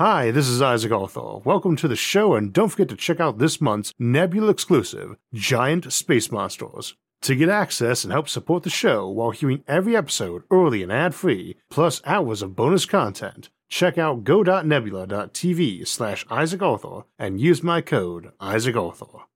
Hi, 0.00 0.30
this 0.30 0.48
is 0.48 0.62
Isaac 0.62 0.92
Arthur. 0.92 1.40
Welcome 1.44 1.76
to 1.76 1.86
the 1.86 1.94
show, 1.94 2.32
and 2.34 2.54
don't 2.54 2.70
forget 2.70 2.88
to 2.88 2.96
check 2.96 3.20
out 3.20 3.36
this 3.36 3.60
month's 3.60 3.92
Nebula 3.98 4.48
exclusive, 4.48 5.14
Giant 5.34 5.92
Space 5.92 6.32
Monsters. 6.32 6.94
To 7.20 7.36
get 7.36 7.50
access 7.50 8.02
and 8.02 8.10
help 8.10 8.26
support 8.26 8.62
the 8.62 8.70
show 8.70 9.06
while 9.10 9.30
hearing 9.30 9.62
every 9.68 9.94
episode 9.94 10.44
early 10.50 10.82
and 10.82 10.90
ad 10.90 11.14
free, 11.14 11.56
plus 11.68 12.00
hours 12.06 12.40
of 12.40 12.56
bonus 12.56 12.86
content, 12.86 13.50
check 13.68 13.98
out 13.98 14.24
go.nebula.tv 14.24 15.86
slash 15.86 16.24
Isaac 16.30 16.62
Arthur 16.62 17.02
and 17.18 17.38
use 17.38 17.62
my 17.62 17.82
code 17.82 18.32
Isaac 18.40 18.76
Arthur. 18.76 19.26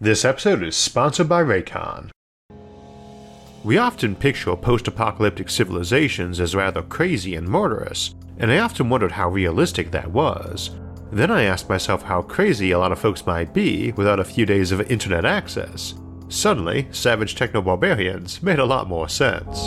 This 0.00 0.24
episode 0.24 0.62
is 0.62 0.76
sponsored 0.76 1.28
by 1.28 1.42
Raycon. 1.42 2.08
We 3.62 3.76
often 3.76 4.16
picture 4.16 4.56
post 4.56 4.88
apocalyptic 4.88 5.50
civilizations 5.50 6.40
as 6.40 6.54
rather 6.54 6.80
crazy 6.80 7.34
and 7.34 7.46
murderous, 7.46 8.14
and 8.38 8.50
I 8.50 8.58
often 8.58 8.88
wondered 8.88 9.12
how 9.12 9.30
realistic 9.30 9.90
that 9.92 10.10
was. 10.10 10.70
Then 11.12 11.30
I 11.30 11.44
asked 11.44 11.68
myself 11.68 12.02
how 12.02 12.22
crazy 12.22 12.70
a 12.70 12.78
lot 12.78 12.92
of 12.92 12.98
folks 12.98 13.26
might 13.26 13.54
be 13.54 13.92
without 13.92 14.20
a 14.20 14.24
few 14.24 14.44
days 14.44 14.72
of 14.72 14.90
internet 14.90 15.24
access. 15.24 15.94
Suddenly, 16.28 16.88
savage 16.90 17.36
techno 17.36 17.62
barbarians 17.62 18.42
made 18.42 18.58
a 18.58 18.64
lot 18.64 18.88
more 18.88 19.08
sense. 19.08 19.66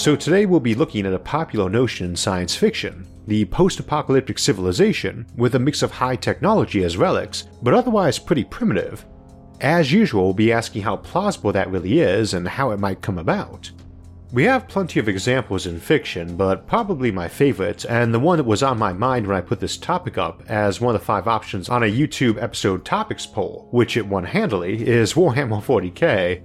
So, 0.00 0.14
today 0.14 0.46
we'll 0.46 0.60
be 0.60 0.76
looking 0.76 1.04
at 1.06 1.12
a 1.12 1.18
popular 1.18 1.68
notion 1.68 2.06
in 2.06 2.16
science 2.16 2.54
fiction 2.54 3.06
the 3.26 3.44
post 3.44 3.78
apocalyptic 3.78 4.38
civilization 4.38 5.26
with 5.36 5.54
a 5.54 5.58
mix 5.58 5.82
of 5.82 5.90
high 5.90 6.16
technology 6.16 6.82
as 6.82 6.96
relics, 6.96 7.44
but 7.62 7.74
otherwise 7.74 8.18
pretty 8.18 8.42
primitive, 8.42 9.04
as 9.60 9.92
usual, 9.92 10.24
we'll 10.24 10.34
be 10.34 10.52
asking 10.52 10.82
how 10.82 10.96
plausible 10.96 11.52
that 11.52 11.70
really 11.70 12.00
is 12.00 12.34
and 12.34 12.46
how 12.46 12.70
it 12.70 12.80
might 12.80 13.02
come 13.02 13.18
about. 13.18 13.70
We 14.30 14.44
have 14.44 14.68
plenty 14.68 15.00
of 15.00 15.08
examples 15.08 15.66
in 15.66 15.80
fiction, 15.80 16.36
but 16.36 16.66
probably 16.66 17.10
my 17.10 17.28
favorite, 17.28 17.86
and 17.86 18.12
the 18.12 18.20
one 18.20 18.36
that 18.36 18.44
was 18.44 18.62
on 18.62 18.78
my 18.78 18.92
mind 18.92 19.26
when 19.26 19.36
I 19.36 19.40
put 19.40 19.58
this 19.58 19.78
topic 19.78 20.18
up 20.18 20.42
as 20.48 20.82
one 20.82 20.94
of 20.94 21.00
the 21.00 21.04
five 21.06 21.26
options 21.26 21.70
on 21.70 21.82
a 21.82 21.86
YouTube 21.86 22.40
episode 22.40 22.84
topics 22.84 23.24
poll, 23.24 23.68
which 23.70 23.96
it 23.96 24.06
won 24.06 24.24
handily, 24.24 24.86
is 24.86 25.14
Warhammer 25.14 25.62
40k. 25.62 26.42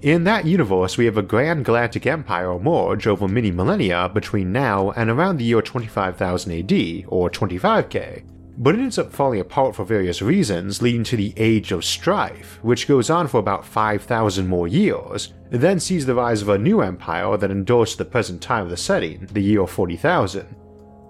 In 0.00 0.24
that 0.24 0.46
universe, 0.46 0.96
we 0.96 1.04
have 1.04 1.18
a 1.18 1.22
grand 1.22 1.66
galactic 1.66 2.06
empire 2.06 2.52
emerge 2.52 3.06
over 3.06 3.28
many 3.28 3.50
millennia 3.50 4.08
between 4.08 4.50
now 4.50 4.92
and 4.92 5.10
around 5.10 5.36
the 5.36 5.44
year 5.44 5.60
25,000 5.60 6.52
AD, 6.52 7.04
or 7.08 7.28
25k, 7.28 8.22
but 8.58 8.74
it 8.74 8.80
ends 8.80 8.98
up 8.98 9.12
falling 9.12 9.38
apart 9.38 9.76
for 9.76 9.84
various 9.84 10.20
reasons, 10.20 10.82
leading 10.82 11.04
to 11.04 11.16
the 11.16 11.32
Age 11.36 11.70
of 11.70 11.84
Strife, 11.84 12.58
which 12.60 12.88
goes 12.88 13.08
on 13.08 13.28
for 13.28 13.38
about 13.38 13.64
5,000 13.64 14.48
more 14.48 14.66
years, 14.66 15.32
then 15.50 15.78
sees 15.78 16.04
the 16.04 16.16
rise 16.16 16.42
of 16.42 16.48
a 16.48 16.58
new 16.58 16.80
empire 16.80 17.36
that 17.36 17.52
endures 17.52 17.94
the 17.94 18.04
present 18.04 18.42
time 18.42 18.64
of 18.64 18.70
the 18.70 18.76
setting, 18.76 19.28
the 19.32 19.40
year 19.40 19.64
40,000. 19.64 20.56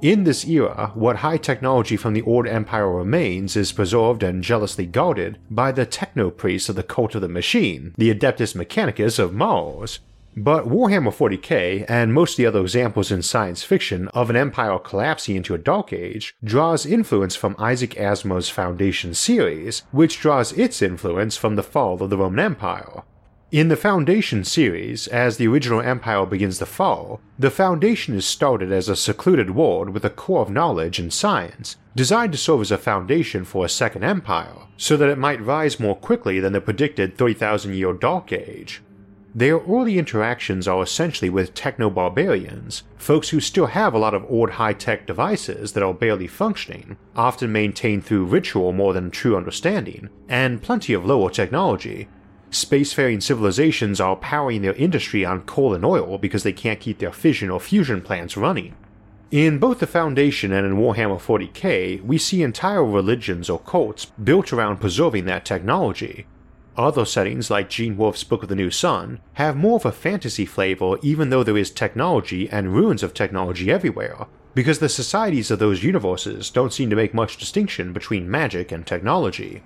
In 0.03 0.23
this 0.23 0.47
era, 0.47 0.93
what 0.95 1.17
high 1.17 1.39
technology 1.39 1.97
from 1.97 2.13
the 2.13 2.23
old 2.23 2.47
empire 2.47 2.89
remains 2.89 3.57
is 3.57 3.73
preserved 3.73 4.23
and 4.23 4.45
jealously 4.45 4.87
guarded 4.87 5.39
by 5.51 5.73
the 5.73 5.87
techno 5.87 6.31
priests 6.31 6.69
of 6.69 6.77
the 6.77 6.85
cult 6.85 7.17
of 7.17 7.23
the 7.23 7.29
machine, 7.29 7.95
the 7.97 8.15
Adeptus 8.15 8.55
Mechanicus 8.55 9.19
of 9.19 9.35
Mars, 9.35 9.99
but 10.39 10.69
Warhammer 10.69 11.12
40k, 11.12 11.84
and 11.89 12.14
most 12.14 12.33
of 12.33 12.36
the 12.36 12.47
other 12.47 12.61
examples 12.61 13.11
in 13.11 13.22
science 13.22 13.62
fiction 13.62 14.08
of 14.08 14.31
an 14.31 14.36
empire 14.36 14.78
collapsing 14.78 15.36
into 15.36 15.55
a 15.55 15.58
dark 15.58 15.92
age, 15.92 16.36
draws 16.45 16.86
influence 16.86 17.34
from 17.34 17.56
Isaac 17.58 17.95
Asimov's 17.95 18.48
Foundation 18.48 19.14
series, 19.14 19.83
which 19.91 20.20
draws 20.20 20.53
its 20.53 20.80
influence 20.80 21.36
from 21.36 21.56
the 21.56 21.62
fall 21.62 22.03
of 22.03 22.11
the 22.11 22.17
Roman 22.17 22.39
Empire. 22.39 23.03
In 23.50 23.69
the 23.69 23.77
Foundation 23.77 24.45
series, 24.45 25.08
as 25.08 25.39
the 25.39 25.48
original 25.48 25.80
empire 25.80 26.27
begins 26.27 26.58
to 26.58 26.67
fall, 26.67 27.20
the 27.39 27.50
Foundation 27.50 28.14
is 28.14 28.27
started 28.27 28.70
as 28.70 28.89
a 28.89 28.95
secluded 28.95 29.50
world 29.50 29.89
with 29.89 30.05
a 30.05 30.11
core 30.11 30.42
of 30.42 30.50
knowledge 30.50 30.98
and 30.98 31.13
science, 31.13 31.77
designed 31.96 32.33
to 32.33 32.39
serve 32.39 32.61
as 32.61 32.70
a 32.70 32.79
foundation 32.79 33.45
for 33.45 33.64
a 33.64 33.68
second 33.68 34.05
empire, 34.05 34.55
so 34.77 34.96
that 34.98 35.08
it 35.08 35.18
might 35.18 35.45
rise 35.45 35.80
more 35.80 35.96
quickly 35.96 36.39
than 36.40 36.52
the 36.52 36.61
predicted 36.61 37.17
3,000 37.17 37.74
year 37.74 37.95
Dark 37.95 38.33
Age. 38.33 38.83
Their 39.39 39.59
early 39.59 40.01
interactions 40.01 40.67
are 40.67 40.83
essentially 40.83 41.31
with 41.31 41.55
techno 41.55 41.91
barbarians, 41.91 42.83
folks 42.97 43.29
who 43.29 43.39
still 43.39 43.67
have 43.67 43.95
a 43.95 43.99
lot 43.99 44.13
of 44.13 44.29
old 44.29 44.51
high 44.51 44.73
tech 44.73 45.07
devices 45.07 45.75
that 45.75 45.83
are 45.85 45.95
barely 45.95 46.27
functioning, 46.27 46.97
often 47.15 47.53
maintained 47.53 48.05
through 48.05 48.25
ritual 48.25 48.73
more 48.73 48.93
than 48.93 49.13
true 49.13 49.37
understanding, 49.37 50.09
and 50.29 50.61
plenty 50.61 50.93
of 50.93 51.07
lower 51.07 51.31
technology. 51.31 52.09
Spacefaring 52.51 53.23
civilizations 53.23 54.01
are 54.01 54.17
powering 54.17 54.63
their 54.63 54.75
industry 54.75 55.25
on 55.25 55.43
coal 55.43 55.73
and 55.73 55.85
oil 55.85 56.19
because 56.19 56.43
they 56.43 56.53
can't 56.53 56.81
keep 56.81 56.99
their 56.99 57.13
fission 57.13 57.49
or 57.49 57.61
fusion 57.61 58.01
plants 58.01 58.37
running. 58.37 58.75
In 59.31 59.61
both 59.61 59.79
the 59.79 59.87
Foundation 59.87 60.53
and 60.53 60.67
in 60.67 60.79
Warhammer 60.79 61.20
40k, 61.20 62.03
we 62.03 62.19
see 62.19 62.43
entire 62.43 62.85
religions 62.85 63.49
or 63.49 63.61
cults 63.61 64.07
built 64.07 64.53
around 64.53 64.79
preserving 64.79 65.27
that 65.27 65.45
technology, 65.45 66.27
other 66.78 67.05
settings, 67.05 67.50
like 67.50 67.68
Gene 67.68 67.96
Wolfe's 67.96 68.24
Book 68.24 68.42
of 68.42 68.48
the 68.48 68.55
New 68.55 68.70
Sun, 68.70 69.20
have 69.34 69.56
more 69.56 69.77
of 69.77 69.84
a 69.84 69.92
fantasy 69.92 70.46
flavor 70.46 70.96
even 71.02 71.30
though 71.30 71.42
there 71.42 71.56
is 71.56 71.70
technology 71.70 72.48
and 72.48 72.74
ruins 72.74 73.02
of 73.02 73.12
technology 73.12 73.70
everywhere, 73.70 74.27
because 74.55 74.78
the 74.78 74.89
societies 74.89 75.50
of 75.50 75.58
those 75.58 75.83
universes 75.83 76.50
don't 76.50 76.72
seem 76.72 76.90
to 76.90 76.96
make 76.96 77.12
much 77.12 77.36
distinction 77.36 77.92
between 77.92 78.30
magic 78.30 78.72
and 78.72 78.86
technology. 78.86 79.62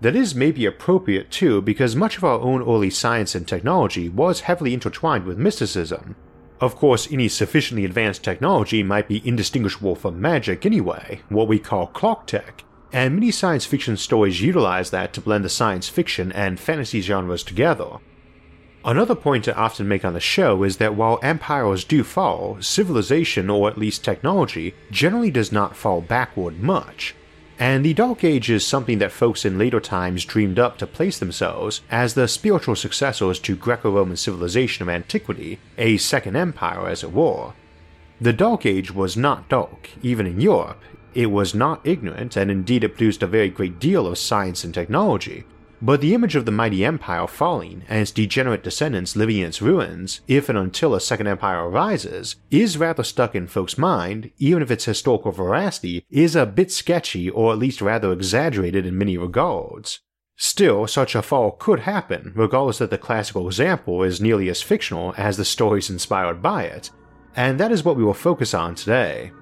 That 0.00 0.14
is 0.14 0.34
maybe 0.34 0.64
appropriate 0.64 1.30
too, 1.30 1.60
because 1.60 1.96
much 1.96 2.16
of 2.16 2.24
our 2.24 2.38
own 2.38 2.62
early 2.62 2.90
science 2.90 3.34
and 3.34 3.46
technology 3.46 4.08
was 4.08 4.42
heavily 4.42 4.72
intertwined 4.72 5.24
with 5.24 5.38
mysticism. 5.38 6.14
Of 6.60 6.76
course, 6.76 7.10
any 7.10 7.28
sufficiently 7.28 7.84
advanced 7.84 8.24
technology 8.24 8.82
might 8.82 9.08
be 9.08 9.26
indistinguishable 9.26 9.94
from 9.94 10.20
magic 10.20 10.66
anyway, 10.66 11.20
what 11.28 11.48
we 11.48 11.58
call 11.58 11.88
Clarketech, 11.88 12.62
and 12.92 13.14
many 13.14 13.30
science 13.30 13.64
fiction 13.64 13.96
stories 13.96 14.40
utilize 14.40 14.90
that 14.90 15.12
to 15.12 15.20
blend 15.20 15.44
the 15.44 15.48
science 15.48 15.88
fiction 15.88 16.32
and 16.32 16.58
fantasy 16.58 17.00
genres 17.00 17.42
together. 17.42 17.98
Another 18.84 19.14
point 19.14 19.48
I 19.48 19.52
often 19.52 19.88
make 19.88 20.04
on 20.04 20.14
the 20.14 20.20
show 20.20 20.62
is 20.62 20.76
that 20.78 20.94
while 20.94 21.18
empires 21.22 21.84
do 21.84 22.02
fall, 22.02 22.56
civilization, 22.60 23.50
or 23.50 23.68
at 23.68 23.76
least 23.76 24.04
technology, 24.04 24.74
generally 24.90 25.30
does 25.30 25.52
not 25.52 25.76
fall 25.76 26.00
backward 26.00 26.60
much. 26.62 27.14
And 27.58 27.84
the 27.84 27.92
Dark 27.92 28.22
Age 28.22 28.48
is 28.50 28.64
something 28.64 28.98
that 28.98 29.10
folks 29.10 29.44
in 29.44 29.58
later 29.58 29.80
times 29.80 30.24
dreamed 30.24 30.60
up 30.60 30.78
to 30.78 30.86
place 30.86 31.18
themselves 31.18 31.80
as 31.90 32.14
the 32.14 32.28
spiritual 32.28 32.76
successors 32.76 33.40
to 33.40 33.56
Greco 33.56 33.90
Roman 33.90 34.16
civilization 34.16 34.84
of 34.84 34.88
antiquity, 34.88 35.58
a 35.76 35.96
second 35.96 36.36
empire 36.36 36.88
as 36.88 37.02
it 37.02 37.12
were. 37.12 37.52
The 38.20 38.32
Dark 38.32 38.64
Age 38.64 38.94
was 38.94 39.16
not 39.16 39.48
dark, 39.48 39.90
even 40.02 40.26
in 40.26 40.40
Europe, 40.40 40.80
it 41.14 41.26
was 41.26 41.54
not 41.54 41.86
ignorant, 41.86 42.36
and 42.36 42.50
indeed 42.50 42.84
it 42.84 42.90
produced 42.90 43.22
a 43.22 43.26
very 43.26 43.48
great 43.48 43.78
deal 43.78 44.06
of 44.06 44.18
science 44.18 44.64
and 44.64 44.72
technology, 44.72 45.44
but 45.80 46.00
the 46.00 46.14
image 46.14 46.34
of 46.34 46.44
the 46.44 46.50
mighty 46.50 46.84
empire 46.84 47.26
falling 47.26 47.84
and 47.88 48.00
its 48.00 48.10
degenerate 48.10 48.64
descendants 48.64 49.14
living 49.14 49.38
in 49.38 49.46
its 49.46 49.62
ruins, 49.62 50.20
if 50.26 50.48
and 50.48 50.58
until 50.58 50.94
a 50.94 51.00
second 51.00 51.28
empire 51.28 51.68
arises, 51.68 52.36
is 52.50 52.76
rather 52.76 53.04
stuck 53.04 53.34
in 53.34 53.46
folks' 53.46 53.78
mind, 53.78 54.30
even 54.38 54.62
if 54.62 54.70
its 54.70 54.86
historical 54.86 55.30
veracity 55.30 56.04
is 56.10 56.34
a 56.34 56.46
bit 56.46 56.72
sketchy 56.72 57.30
or 57.30 57.52
at 57.52 57.58
least 57.58 57.80
rather 57.80 58.12
exaggerated 58.12 58.84
in 58.86 58.98
many 58.98 59.16
regards. 59.16 60.00
Still, 60.36 60.86
such 60.86 61.14
a 61.14 61.22
fall 61.22 61.52
could 61.52 61.80
happen, 61.80 62.32
regardless 62.34 62.78
that 62.78 62.90
the 62.90 62.98
classical 62.98 63.46
example 63.46 64.02
is 64.02 64.20
nearly 64.20 64.48
as 64.48 64.62
fictional 64.62 65.14
as 65.16 65.36
the 65.36 65.44
stories 65.44 65.90
inspired 65.90 66.42
by 66.42 66.64
it, 66.64 66.90
and 67.34 67.58
that 67.58 67.72
is 67.72 67.84
what 67.84 67.96
we 67.96 68.04
will 68.04 68.14
focus 68.14 68.54
on 68.54 68.74
today. 68.74 69.32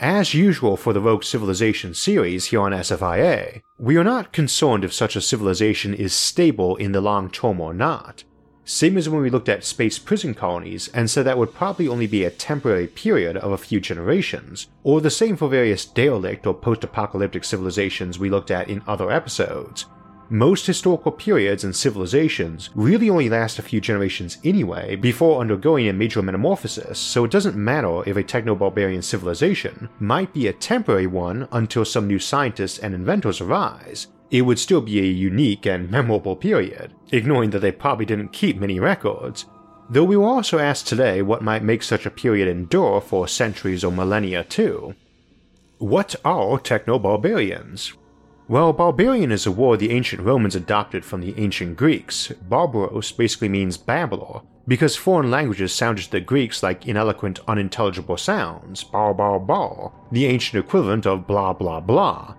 As 0.00 0.32
usual 0.32 0.78
for 0.78 0.94
the 0.94 1.00
Rogue 1.00 1.24
Civilization 1.24 1.92
series 1.92 2.46
here 2.46 2.62
on 2.62 2.72
SFIA, 2.72 3.60
we 3.78 3.98
are 3.98 4.04
not 4.04 4.32
concerned 4.32 4.82
if 4.82 4.94
such 4.94 5.14
a 5.14 5.20
civilization 5.20 5.92
is 5.92 6.14
stable 6.14 6.74
in 6.76 6.92
the 6.92 7.02
long 7.02 7.28
term 7.30 7.60
or 7.60 7.74
not. 7.74 8.24
Same 8.64 8.96
as 8.96 9.10
when 9.10 9.20
we 9.20 9.28
looked 9.28 9.50
at 9.50 9.62
space 9.62 9.98
prison 9.98 10.32
colonies 10.32 10.88
and 10.94 11.10
said 11.10 11.26
that 11.26 11.36
would 11.36 11.52
probably 11.52 11.86
only 11.86 12.06
be 12.06 12.24
a 12.24 12.30
temporary 12.30 12.86
period 12.86 13.36
of 13.36 13.52
a 13.52 13.58
few 13.58 13.78
generations, 13.78 14.68
or 14.84 15.02
the 15.02 15.10
same 15.10 15.36
for 15.36 15.50
various 15.50 15.84
derelict 15.84 16.46
or 16.46 16.54
post 16.54 16.82
apocalyptic 16.82 17.44
civilizations 17.44 18.18
we 18.18 18.30
looked 18.30 18.50
at 18.50 18.70
in 18.70 18.82
other 18.86 19.10
episodes, 19.10 19.84
most 20.30 20.64
historical 20.64 21.10
periods 21.10 21.64
and 21.64 21.74
civilizations 21.74 22.70
really 22.76 23.10
only 23.10 23.28
last 23.28 23.58
a 23.58 23.62
few 23.62 23.80
generations 23.80 24.38
anyway 24.44 24.94
before 24.94 25.40
undergoing 25.40 25.88
a 25.88 25.92
major 25.92 26.22
metamorphosis, 26.22 27.00
so 27.00 27.24
it 27.24 27.32
doesn't 27.32 27.56
matter 27.56 28.08
if 28.08 28.16
a 28.16 28.22
techno 28.22 28.54
barbarian 28.54 29.02
civilization 29.02 29.88
might 29.98 30.32
be 30.32 30.46
a 30.46 30.52
temporary 30.52 31.08
one 31.08 31.48
until 31.50 31.84
some 31.84 32.06
new 32.06 32.20
scientists 32.20 32.78
and 32.78 32.94
inventors 32.94 33.40
arise. 33.40 34.06
It 34.30 34.42
would 34.42 34.60
still 34.60 34.80
be 34.80 35.00
a 35.00 35.04
unique 35.04 35.66
and 35.66 35.90
memorable 35.90 36.36
period, 36.36 36.94
ignoring 37.10 37.50
that 37.50 37.58
they 37.58 37.72
probably 37.72 38.06
didn't 38.06 38.32
keep 38.32 38.56
many 38.56 38.78
records. 38.78 39.46
Though 39.88 40.04
we 40.04 40.16
were 40.16 40.28
also 40.28 40.60
asked 40.60 40.86
today 40.86 41.20
what 41.22 41.42
might 41.42 41.64
make 41.64 41.82
such 41.82 42.06
a 42.06 42.10
period 42.10 42.46
endure 42.46 43.00
for 43.00 43.26
centuries 43.26 43.82
or 43.82 43.90
millennia 43.90 44.44
too. 44.44 44.94
What 45.78 46.14
are 46.24 46.60
techno 46.60 47.00
barbarians? 47.00 47.94
Well, 48.50 48.72
barbarian 48.72 49.30
is 49.30 49.46
a 49.46 49.52
word 49.52 49.78
the 49.78 49.92
ancient 49.92 50.22
Romans 50.22 50.56
adopted 50.56 51.04
from 51.04 51.20
the 51.20 51.38
ancient 51.38 51.76
Greeks. 51.76 52.32
Barbaros 52.48 53.12
basically 53.12 53.48
means 53.48 53.76
babbler, 53.76 54.40
because 54.66 54.96
foreign 54.96 55.30
languages 55.30 55.72
sounded 55.72 56.06
to 56.06 56.10
the 56.10 56.20
Greeks 56.20 56.60
like 56.60 56.84
ineloquent, 56.84 57.38
unintelligible 57.46 58.16
sounds, 58.16 58.82
bar 58.82 59.14
bar 59.14 59.38
bar, 59.38 59.92
the 60.10 60.26
ancient 60.26 60.64
equivalent 60.64 61.06
of 61.06 61.28
blah 61.28 61.52
blah 61.52 61.78
blah. 61.78 62.34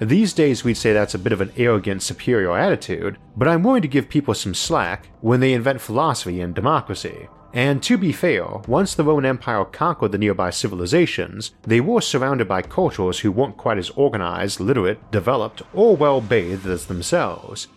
These 0.00 0.32
days 0.32 0.62
we'd 0.62 0.74
say 0.74 0.92
that's 0.92 1.14
a 1.14 1.18
bit 1.18 1.32
of 1.32 1.40
an 1.40 1.50
arrogant, 1.56 2.04
superior 2.04 2.56
attitude, 2.56 3.18
but 3.36 3.48
I'm 3.48 3.64
willing 3.64 3.82
to 3.82 3.88
give 3.88 4.08
people 4.08 4.34
some 4.34 4.54
slack 4.54 5.08
when 5.22 5.40
they 5.40 5.54
invent 5.54 5.80
philosophy 5.80 6.40
and 6.40 6.54
democracy. 6.54 7.26
And 7.54 7.82
to 7.84 7.96
be 7.96 8.12
fair, 8.12 8.44
once 8.66 8.94
the 8.94 9.04
Roman 9.04 9.24
Empire 9.24 9.64
conquered 9.64 10.12
the 10.12 10.18
nearby 10.18 10.50
civilizations, 10.50 11.52
they 11.62 11.80
were 11.80 12.00
surrounded 12.00 12.46
by 12.46 12.62
cultures 12.62 13.20
who 13.20 13.32
weren't 13.32 13.56
quite 13.56 13.78
as 13.78 13.90
organized, 13.90 14.60
literate, 14.60 15.10
developed, 15.10 15.62
or 15.72 15.96
well 15.96 16.20
bathed 16.20 16.66
as 16.66 16.86
themselves. 16.86 17.68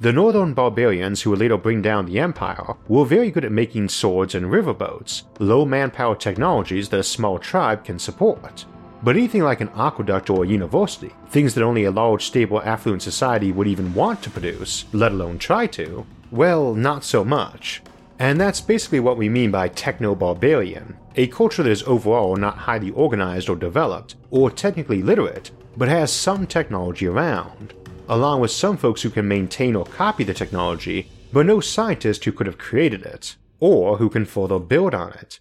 The 0.00 0.14
northern 0.14 0.54
barbarians 0.54 1.20
who 1.20 1.30
would 1.30 1.40
later 1.40 1.58
bring 1.58 1.82
down 1.82 2.06
the 2.06 2.18
empire 2.18 2.74
were 2.88 3.04
very 3.04 3.30
good 3.30 3.44
at 3.44 3.52
making 3.52 3.90
swords 3.90 4.34
and 4.34 4.46
riverboats, 4.46 5.24
low 5.38 5.66
manpower 5.66 6.16
technologies 6.16 6.88
that 6.88 7.00
a 7.00 7.02
small 7.02 7.38
tribe 7.38 7.84
can 7.84 7.98
support. 7.98 8.64
But 9.02 9.16
anything 9.16 9.42
like 9.42 9.60
an 9.60 9.70
aqueduct 9.76 10.30
or 10.30 10.44
a 10.44 10.48
university, 10.48 11.12
things 11.28 11.52
that 11.52 11.62
only 11.62 11.84
a 11.84 11.90
large, 11.90 12.24
stable, 12.24 12.62
affluent 12.62 13.02
society 13.02 13.52
would 13.52 13.66
even 13.66 13.92
want 13.92 14.22
to 14.22 14.30
produce, 14.30 14.86
let 14.92 15.12
alone 15.12 15.38
try 15.38 15.66
to, 15.66 16.06
well, 16.30 16.74
not 16.74 17.04
so 17.04 17.22
much. 17.22 17.82
And 18.20 18.38
that's 18.38 18.60
basically 18.60 19.00
what 19.00 19.16
we 19.16 19.30
mean 19.30 19.50
by 19.50 19.68
techno 19.68 20.14
barbarian 20.14 20.96
a 21.16 21.26
culture 21.26 21.62
that 21.62 21.70
is 21.70 21.82
overall 21.84 22.36
not 22.36 22.56
highly 22.56 22.90
organized 22.90 23.48
or 23.48 23.56
developed, 23.56 24.14
or 24.30 24.50
technically 24.50 25.02
literate, 25.02 25.50
but 25.76 25.88
has 25.88 26.12
some 26.12 26.46
technology 26.46 27.06
around, 27.06 27.74
along 28.08 28.40
with 28.40 28.50
some 28.50 28.76
folks 28.76 29.02
who 29.02 29.10
can 29.10 29.26
maintain 29.26 29.74
or 29.74 29.84
copy 29.84 30.22
the 30.22 30.32
technology, 30.32 31.10
but 31.32 31.46
no 31.46 31.58
scientist 31.60 32.24
who 32.24 32.32
could 32.32 32.46
have 32.46 32.58
created 32.58 33.02
it, 33.02 33.36
or 33.58 33.96
who 33.96 34.08
can 34.08 34.24
further 34.24 34.58
build 34.58 34.94
on 34.94 35.12
it. 35.14 35.40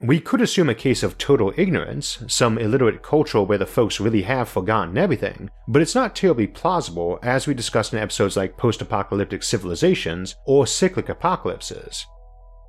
We 0.00 0.20
could 0.20 0.40
assume 0.40 0.68
a 0.68 0.76
case 0.76 1.02
of 1.02 1.18
total 1.18 1.52
ignorance, 1.56 2.22
some 2.28 2.56
illiterate 2.56 3.02
culture 3.02 3.42
where 3.42 3.58
the 3.58 3.66
folks 3.66 3.98
really 3.98 4.22
have 4.22 4.48
forgotten 4.48 4.96
everything, 4.96 5.50
but 5.66 5.82
it's 5.82 5.96
not 5.96 6.14
terribly 6.14 6.46
plausible 6.46 7.18
as 7.20 7.48
we 7.48 7.54
discussed 7.54 7.92
in 7.92 7.98
episodes 7.98 8.36
like 8.36 8.56
post 8.56 8.80
apocalyptic 8.80 9.42
civilizations 9.42 10.36
or 10.46 10.68
cyclic 10.68 11.08
apocalypses. 11.08 12.06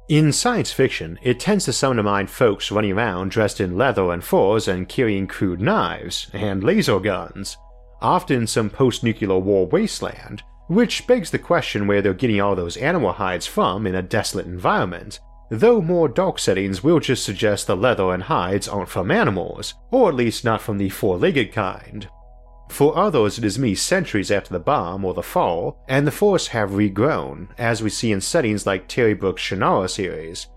In 0.10 0.32
science 0.32 0.72
fiction, 0.72 1.20
it 1.22 1.40
tends 1.40 1.66
to 1.66 1.74
summon 1.74 1.98
to 1.98 2.04
mind 2.04 2.32
folks 2.32 2.72
running 2.72 2.94
around 2.94 3.30
dressed 3.30 3.62
in 3.62 3.78
leather 3.78 4.12
and 4.12 4.24
furs 4.24 4.68
and 4.68 4.90
carrying 4.90 5.28
crude 5.28 5.62
knives 5.62 6.32
and 6.34 6.64
laser 6.64 7.00
guns, 7.00 7.58
often 8.02 8.48
some 8.48 8.72
post 8.72 9.04
nuclear 9.04 9.38
war 9.38 9.68
wasteland, 9.68 10.42
which 10.68 11.06
begs 11.06 11.30
the 11.30 11.38
question 11.38 11.86
where 11.86 12.02
they're 12.02 12.16
getting 12.16 12.42
all 12.42 12.56
those 12.56 12.78
animal 12.78 13.12
hides 13.12 13.46
from 13.46 13.86
in 13.86 13.94
a 13.94 14.02
desolate 14.02 14.48
environment, 14.48 15.20
though 15.50 15.82
more 15.82 16.08
dark 16.08 16.40
settings 16.40 16.84
will 16.84 17.00
just 17.00 17.24
suggest 17.24 17.68
the 17.68 17.76
leather 17.76 18.12
and 18.14 18.24
hides 18.24 18.68
aren't 18.68 18.90
from 18.90 19.12
animals, 19.12 19.74
or 19.92 20.10
at 20.10 20.16
least 20.16 20.46
not 20.46 20.62
from 20.62 20.78
the 20.78 20.90
four 20.90 21.18
legged 21.18 21.52
kind. 21.52 22.08
For 22.70 22.96
others, 22.96 23.38
it 23.40 23.44
is 23.44 23.58
many 23.58 23.76
centuries 23.76 24.30
after 24.30 24.54
the 24.54 24.60
bomb 24.60 25.04
or 25.04 25.14
the 25.14 25.24
fall, 25.24 25.84
and 25.88 26.06
the 26.06 26.12
forests 26.12 26.50
have 26.50 26.72
regrown, 26.72 27.50
as 27.58 27.82
we 27.82 27.90
see 27.90 28.12
in 28.12 28.22
settings 28.22 28.66
like 28.66 28.88
Terry 28.88 29.16
Brooks' 29.16 29.42
Shannara 29.42 29.90
series. 29.90 30.48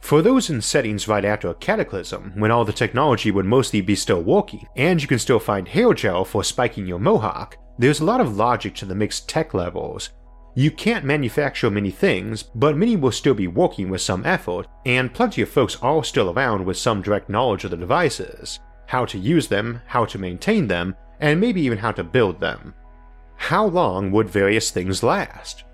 For 0.00 0.20
those 0.20 0.50
in 0.50 0.60
settings 0.60 1.06
right 1.06 1.24
after 1.24 1.48
a 1.48 1.54
cataclysm, 1.54 2.32
when 2.34 2.50
all 2.50 2.64
the 2.64 2.72
technology 2.72 3.30
would 3.30 3.46
mostly 3.46 3.80
be 3.80 3.94
still 3.94 4.20
working, 4.20 4.66
and 4.74 5.00
you 5.00 5.06
can 5.06 5.20
still 5.20 5.38
find 5.38 5.68
hair 5.68 5.94
gel 5.94 6.24
for 6.24 6.42
spiking 6.42 6.86
your 6.86 6.98
mohawk, 6.98 7.56
there's 7.78 8.00
a 8.00 8.04
lot 8.04 8.20
of 8.20 8.36
logic 8.36 8.74
to 8.74 8.84
the 8.84 8.96
mixed 8.96 9.28
tech 9.28 9.54
levels. 9.54 10.10
You 10.54 10.70
can't 10.70 11.04
manufacture 11.04 11.70
many 11.70 11.90
things, 11.90 12.42
but 12.42 12.76
many 12.76 12.94
will 12.94 13.12
still 13.12 13.32
be 13.32 13.46
working 13.46 13.88
with 13.88 14.02
some 14.02 14.26
effort, 14.26 14.66
and 14.84 15.14
plenty 15.14 15.40
of 15.40 15.48
folks 15.48 15.78
are 15.80 16.04
still 16.04 16.30
around 16.30 16.66
with 16.66 16.76
some 16.76 17.00
direct 17.00 17.30
knowledge 17.30 17.64
of 17.64 17.70
the 17.70 17.76
devices, 17.76 18.60
how 18.86 19.06
to 19.06 19.18
use 19.18 19.48
them, 19.48 19.80
how 19.86 20.04
to 20.04 20.18
maintain 20.18 20.66
them, 20.66 20.94
and 21.20 21.40
maybe 21.40 21.62
even 21.62 21.78
how 21.78 21.92
to 21.92 22.04
build 22.04 22.38
them. 22.38 22.74
How 23.36 23.64
long 23.64 24.10
would 24.10 24.28
various 24.28 24.70
things 24.70 25.02
last? 25.02 25.64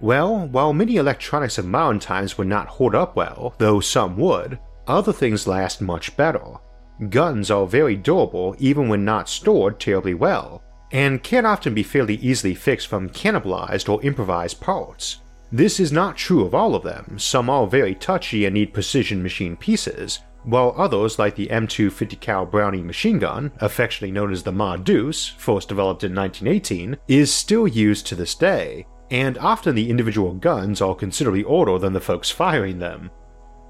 Well, 0.00 0.46
while 0.48 0.74
many 0.74 0.96
electronics 0.96 1.56
of 1.56 1.64
modern 1.64 1.98
times 1.98 2.36
would 2.36 2.46
not 2.46 2.68
hold 2.68 2.94
up 2.94 3.16
well, 3.16 3.54
though 3.56 3.80
some 3.80 4.18
would, 4.18 4.58
other 4.86 5.12
things 5.12 5.46
last 5.46 5.80
much 5.80 6.14
better. 6.16 6.58
Guns 7.08 7.50
are 7.50 7.66
very 7.66 7.96
durable 7.96 8.54
even 8.58 8.88
when 8.88 9.04
not 9.04 9.28
stored 9.30 9.80
terribly 9.80 10.14
well, 10.14 10.62
and 10.92 11.22
can 11.22 11.46
often 11.46 11.74
be 11.74 11.82
fairly 11.82 12.16
easily 12.16 12.54
fixed 12.54 12.86
from 12.86 13.10
cannibalized 13.10 13.88
or 13.88 14.02
improvised 14.02 14.60
parts. 14.60 15.20
This 15.52 15.78
is 15.78 15.92
not 15.92 16.16
true 16.16 16.44
of 16.44 16.54
all 16.54 16.74
of 16.74 16.82
them, 16.82 17.18
some 17.18 17.48
are 17.48 17.66
very 17.66 17.94
touchy 17.94 18.44
and 18.44 18.54
need 18.54 18.74
precision 18.74 19.22
machine 19.22 19.56
pieces, 19.56 20.20
while 20.42 20.74
others 20.76 21.18
like 21.18 21.34
the 21.34 21.48
M250 21.48 22.20
cal 22.20 22.46
Browning 22.46 22.86
machine 22.86 23.18
gun, 23.18 23.52
affectionately 23.58 24.12
known 24.12 24.32
as 24.32 24.42
the 24.42 24.52
Ma 24.52 24.76
Deuce, 24.76 25.28
first 25.28 25.68
developed 25.68 26.04
in 26.04 26.14
1918, 26.14 26.96
is 27.08 27.32
still 27.32 27.66
used 27.66 28.06
to 28.06 28.14
this 28.14 28.34
day, 28.34 28.86
and 29.10 29.38
often 29.38 29.74
the 29.74 29.90
individual 29.90 30.34
guns 30.34 30.80
are 30.80 30.94
considerably 30.94 31.44
older 31.44 31.78
than 31.78 31.92
the 31.92 32.00
folks 32.00 32.30
firing 32.30 32.78
them. 32.78 33.10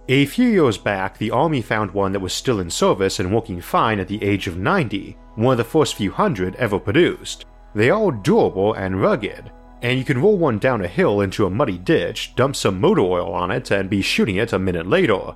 A 0.08 0.26
few 0.26 0.49
years 0.49 0.79
back, 0.79 1.19
the 1.19 1.31
Army 1.31 1.61
found 1.62 1.91
one 1.91 2.12
that 2.12 2.20
was 2.20 2.32
still 2.32 2.61
in 2.61 2.70
service 2.70 3.19
and 3.19 3.35
working 3.35 3.61
fine 3.61 3.99
at 3.99 4.08
the 4.08 4.23
age 4.23 4.47
of 4.47 4.56
90, 4.56 5.17
one 5.35 5.53
of 5.53 5.58
the 5.58 5.64
first 5.64 5.97
few 5.97 6.12
hundred 6.12 6.55
ever 6.56 6.79
produced. 6.79 7.44
They 7.75 7.91
are 7.91 8.12
durable 8.12 8.75
and 8.75 9.00
rugged, 9.00 9.50
and 9.82 9.99
you 9.99 10.05
can 10.05 10.23
roll 10.23 10.38
one 10.38 10.58
down 10.58 10.82
a 10.82 10.88
hill 10.88 11.23
into 11.23 11.47
a 11.47 11.50
muddy 11.50 11.79
ditch, 11.79 12.35
dump 12.37 12.55
some 12.56 12.81
motor 12.81 13.03
oil 13.03 13.32
on 13.32 13.50
it, 13.50 13.70
and 13.70 13.91
be 13.91 14.00
shooting 14.00 14.37
it 14.37 14.53
a 14.53 14.58
minute 14.58 14.87
later, 14.87 15.35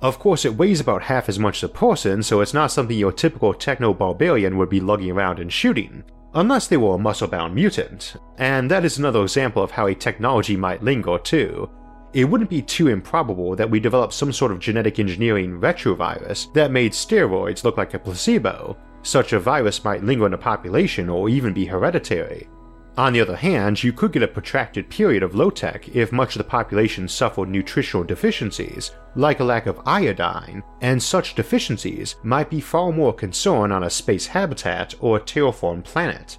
of 0.00 0.20
course, 0.20 0.44
it 0.44 0.56
weighs 0.56 0.80
about 0.80 1.02
half 1.02 1.28
as 1.28 1.38
much 1.38 1.58
as 1.58 1.70
a 1.70 1.72
person, 1.72 2.22
so 2.22 2.40
it's 2.40 2.54
not 2.54 2.70
something 2.70 2.96
your 2.96 3.10
typical 3.10 3.52
techno 3.52 3.92
barbarian 3.92 4.56
would 4.56 4.68
be 4.68 4.80
lugging 4.80 5.10
around 5.10 5.40
and 5.40 5.52
shooting, 5.52 6.04
unless 6.34 6.68
they 6.68 6.76
were 6.76 6.94
a 6.94 6.98
muscle 6.98 7.26
bound 7.26 7.54
mutant, 7.54 8.14
and 8.36 8.70
that 8.70 8.84
is 8.84 8.98
another 8.98 9.22
example 9.22 9.62
of 9.62 9.72
how 9.72 9.86
a 9.86 9.94
technology 9.94 10.56
might 10.56 10.84
linger 10.84 11.18
too. 11.18 11.68
It 12.12 12.24
wouldn't 12.24 12.50
be 12.50 12.62
too 12.62 12.88
improbable 12.88 13.54
that 13.56 13.70
we 13.70 13.80
developed 13.80 14.14
some 14.14 14.32
sort 14.32 14.52
of 14.52 14.58
genetic 14.58 14.98
engineering 14.98 15.60
retrovirus 15.60 16.52
that 16.54 16.70
made 16.70 16.92
steroids 16.92 17.64
look 17.64 17.76
like 17.76 17.94
a 17.94 17.98
placebo. 17.98 18.76
Such 19.02 19.32
a 19.32 19.40
virus 19.40 19.84
might 19.84 20.04
linger 20.04 20.26
in 20.26 20.34
a 20.34 20.38
population 20.38 21.08
or 21.08 21.28
even 21.28 21.52
be 21.52 21.66
hereditary, 21.66 22.48
on 22.98 23.12
the 23.12 23.20
other 23.20 23.36
hand, 23.36 23.84
you 23.84 23.92
could 23.92 24.10
get 24.10 24.24
a 24.24 24.28
protracted 24.28 24.90
period 24.90 25.22
of 25.22 25.36
low 25.36 25.50
tech 25.50 25.88
if 25.94 26.10
much 26.10 26.34
of 26.34 26.38
the 26.38 26.44
population 26.44 27.06
suffered 27.06 27.48
nutritional 27.48 28.02
deficiencies, 28.02 28.90
like 29.14 29.38
a 29.38 29.44
lack 29.44 29.66
of 29.66 29.80
iodine, 29.86 30.64
and 30.80 31.00
such 31.00 31.36
deficiencies 31.36 32.16
might 32.24 32.50
be 32.50 32.60
far 32.60 32.90
more 32.90 33.12
concern 33.12 33.70
on 33.70 33.84
a 33.84 33.90
space 33.90 34.26
habitat 34.26 34.96
or 34.98 35.16
a 35.16 35.20
terraformed 35.20 35.84
planet. 35.84 36.38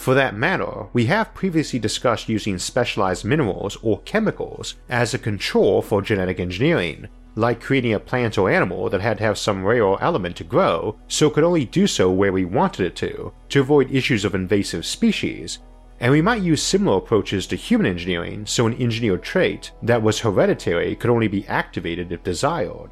For 0.00 0.14
that 0.14 0.34
matter, 0.34 0.86
we 0.94 1.04
have 1.06 1.34
previously 1.34 1.78
discussed 1.78 2.26
using 2.26 2.58
specialized 2.58 3.22
minerals 3.22 3.76
or 3.82 4.00
chemicals 4.00 4.76
as 4.88 5.12
a 5.12 5.18
control 5.18 5.82
for 5.82 6.00
genetic 6.00 6.40
engineering, 6.40 7.08
like 7.34 7.60
creating 7.60 7.92
a 7.92 8.00
plant 8.00 8.38
or 8.38 8.48
animal 8.48 8.88
that 8.88 9.02
had 9.02 9.18
to 9.18 9.24
have 9.24 9.36
some 9.36 9.62
rare 9.62 10.02
element 10.02 10.36
to 10.36 10.44
grow, 10.44 10.96
so 11.06 11.26
it 11.26 11.34
could 11.34 11.44
only 11.44 11.66
do 11.66 11.86
so 11.86 12.10
where 12.10 12.32
we 12.32 12.46
wanted 12.46 12.86
it 12.86 12.96
to, 12.96 13.34
to 13.50 13.60
avoid 13.60 13.94
issues 13.94 14.24
of 14.24 14.34
invasive 14.34 14.86
species, 14.86 15.58
and 16.00 16.10
we 16.10 16.22
might 16.22 16.40
use 16.40 16.62
similar 16.62 16.96
approaches 16.96 17.46
to 17.48 17.54
human 17.54 17.86
engineering 17.86 18.46
so 18.46 18.66
an 18.66 18.80
engineered 18.80 19.22
trait 19.22 19.70
that 19.82 20.00
was 20.00 20.20
hereditary 20.20 20.96
could 20.96 21.10
only 21.10 21.28
be 21.28 21.46
activated 21.46 22.10
if 22.10 22.22
desired. 22.22 22.88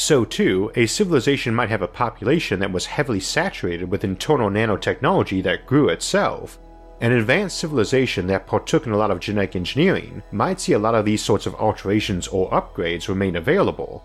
So, 0.00 0.24
too, 0.24 0.72
a 0.76 0.86
civilization 0.86 1.54
might 1.54 1.68
have 1.68 1.82
a 1.82 1.86
population 1.86 2.58
that 2.60 2.72
was 2.72 2.86
heavily 2.86 3.20
saturated 3.20 3.90
with 3.90 4.02
internal 4.02 4.48
nanotechnology 4.48 5.42
that 5.42 5.66
grew 5.66 5.90
itself. 5.90 6.58
An 7.02 7.12
advanced 7.12 7.58
civilization 7.58 8.26
that 8.28 8.46
partook 8.46 8.86
in 8.86 8.92
a 8.92 8.96
lot 8.96 9.10
of 9.10 9.20
genetic 9.20 9.56
engineering 9.56 10.22
might 10.32 10.58
see 10.58 10.72
a 10.72 10.78
lot 10.78 10.94
of 10.94 11.04
these 11.04 11.22
sorts 11.22 11.44
of 11.44 11.54
alterations 11.56 12.28
or 12.28 12.50
upgrades 12.50 13.08
remain 13.08 13.36
available. 13.36 14.02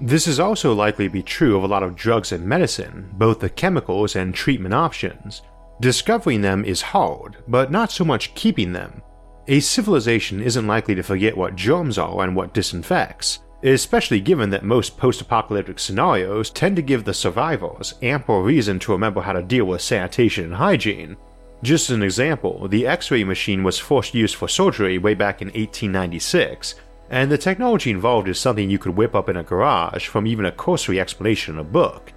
This 0.00 0.26
is 0.26 0.40
also 0.40 0.74
likely 0.74 1.06
to 1.06 1.12
be 1.12 1.22
true 1.22 1.56
of 1.56 1.62
a 1.62 1.68
lot 1.68 1.84
of 1.84 1.94
drugs 1.94 2.32
and 2.32 2.44
medicine, 2.44 3.08
both 3.12 3.38
the 3.38 3.48
chemicals 3.48 4.16
and 4.16 4.34
treatment 4.34 4.74
options, 4.74 5.42
Discovering 5.80 6.40
them 6.40 6.64
is 6.64 6.80
hard, 6.80 7.36
but 7.46 7.70
not 7.70 7.92
so 7.92 8.04
much 8.04 8.34
keeping 8.34 8.72
them. 8.72 9.00
A 9.46 9.60
civilization 9.60 10.42
isn't 10.42 10.66
likely 10.66 10.96
to 10.96 11.02
forget 11.02 11.36
what 11.36 11.54
germs 11.54 11.98
are 11.98 12.24
and 12.24 12.34
what 12.34 12.52
disinfects, 12.52 13.38
especially 13.62 14.20
given 14.20 14.50
that 14.50 14.64
most 14.64 14.96
post 14.96 15.20
apocalyptic 15.20 15.78
scenarios 15.78 16.50
tend 16.50 16.76
to 16.76 16.82
give 16.82 17.04
the 17.04 17.14
survivors 17.14 17.94
ample 18.02 18.42
reason 18.42 18.78
to 18.78 18.92
remember 18.92 19.22
how 19.22 19.32
to 19.32 19.42
deal 19.42 19.64
with 19.64 19.80
sanitation 19.80 20.44
and 20.44 20.54
hygiene. 20.54 21.16
Just 21.62 21.90
as 21.90 21.96
an 21.96 22.02
example, 22.02 22.68
the 22.68 22.86
X 22.86 23.10
ray 23.10 23.24
machine 23.24 23.64
was 23.64 23.78
first 23.78 24.14
used 24.14 24.34
for 24.34 24.46
surgery 24.46 24.98
way 24.98 25.14
back 25.14 25.40
in 25.40 25.48
1896, 25.48 26.74
and 27.08 27.30
the 27.30 27.38
technology 27.38 27.90
involved 27.90 28.28
is 28.28 28.38
something 28.38 28.68
you 28.68 28.78
could 28.78 28.96
whip 28.96 29.14
up 29.14 29.28
in 29.28 29.36
a 29.36 29.42
garage 29.42 30.06
from 30.06 30.26
even 30.26 30.44
a 30.44 30.52
cursory 30.52 31.00
explanation 31.00 31.54
in 31.54 31.60
a 31.60 31.64
book. 31.64 32.12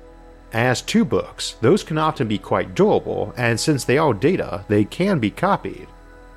As 0.52 0.82
to 0.84 1.06
books, 1.06 1.56
those 1.62 1.84
can 1.84 1.98
often 1.98 2.28
be 2.28 2.40
quite 2.40 2.74
durable, 2.74 3.34
and 3.38 3.60
since 3.60 3.86
they 3.86 3.98
are 3.98 4.14
data, 4.14 4.66
they 4.68 4.84
can 4.84 5.20
be 5.20 5.30
copied. 5.30 5.88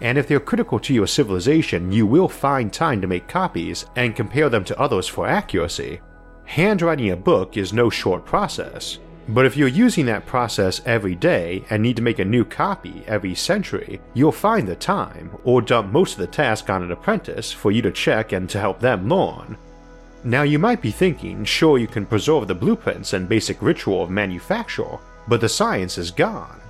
And 0.03 0.19
if 0.19 0.27
they're 0.27 0.41
critical 0.41 0.81
to 0.81 0.93
your 0.93 1.07
civilization, 1.07 1.93
you 1.93 2.07
will 2.07 2.29
find 2.29 2.73
time 2.73 3.01
to 3.01 3.07
make 3.07 3.29
copies 3.29 3.87
and 3.95 4.17
compare 4.17 4.49
them 4.49 4.65
to 4.65 4.79
others 4.79 5.07
for 5.07 5.29
accuracy. 5.29 6.01
Handwriting 6.45 7.13
a 7.13 7.17
book 7.17 7.57
is 7.57 7.73
no 7.73 7.89
short 7.89 8.27
process, 8.27 8.99
but 9.29 9.47
if 9.47 9.57
you're 9.57 9.69
using 9.69 10.05
that 10.07 10.27
process 10.27 10.83
every 10.85 11.15
day 11.15 11.65
and 11.71 11.81
need 11.81 11.95
to 11.97 12.03
make 12.03 12.19
a 12.19 12.25
new 12.25 12.45
copy 12.45 13.05
every 13.07 13.37
century, 13.37 14.01
you'll 14.13 14.33
find 14.33 14.67
the 14.67 14.75
time, 14.75 15.31
or 15.45 15.63
dump 15.63 15.93
most 15.93 16.15
of 16.15 16.19
the 16.19 16.27
task 16.27 16.69
on 16.69 16.83
an 16.83 16.91
apprentice 16.91 17.53
for 17.53 17.71
you 17.71 17.81
to 17.83 17.93
check 17.93 18.33
and 18.33 18.51
to 18.51 18.59
help 18.59 18.81
them 18.81 19.09
learn. 19.09 19.57
Now 20.25 20.43
you 20.43 20.59
might 20.59 20.83
be 20.83 20.91
thinking, 20.91 21.45
sure 21.45 21.79
you 21.79 21.87
can 21.87 22.07
preserve 22.07 22.49
the 22.49 22.57
blueprints 22.57 23.13
and 23.13 23.29
basic 23.29 23.63
ritual 23.63 24.03
of 24.03 24.11
manufacture, 24.11 24.99
but 25.29 25.41
the 25.41 25.49
science 25.49 25.97
is 25.97 26.11
gone. 26.11 26.61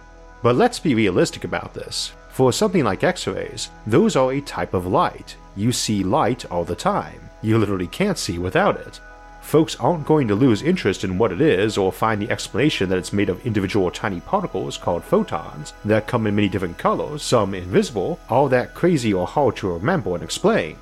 But 0.43 0.57
let's 0.57 0.79
be 0.79 0.95
realistic 0.95 1.45
about 1.45 1.73
this. 1.73 2.12
For 2.33 2.53
something 2.53 2.85
like 2.85 3.05
X 3.05 3.27
rays, 3.27 3.71
those 3.87 4.17
are 4.17 4.33
a 4.33 4.41
type 4.41 4.75
of 4.75 4.87
light. 4.87 5.37
You 5.55 5.71
see 5.71 6.03
light 6.03 6.45
all 6.51 6.65
the 6.65 6.75
time. 6.75 7.31
You 7.43 7.59
literally 7.59 7.87
can't 7.87 8.19
see 8.19 8.39
without 8.39 8.77
it 8.77 9.01
folks 9.43 9.77
aren't 9.77 10.07
going 10.07 10.29
to 10.29 10.35
lose 10.35 10.62
interest 10.62 11.05
in 11.05 11.19
what 11.19 11.33
it 11.33 11.41
is 11.41 11.77
or 11.77 11.93
find 11.93 12.23
the 12.23 12.31
explanation 12.31 12.89
that 12.89 12.97
it's 12.97 13.12
made 13.12 13.29
of 13.29 13.45
individual 13.45 13.91
tiny 13.91 14.21
particles 14.21 14.79
called 14.79 15.05
photons 15.05 15.75
that 15.85 16.07
come 16.07 16.27
in 16.27 16.35
many 16.35 16.49
different 16.49 16.79
colors, 16.79 17.23
some 17.23 17.55
invisible, 17.55 18.19
all 18.31 18.49
that 18.49 18.73
crazy 18.73 19.12
or 19.12 19.27
hard 19.27 19.57
to 19.57 19.71
remember 19.71 20.15
and 20.15 20.23
explain. 20.23 20.79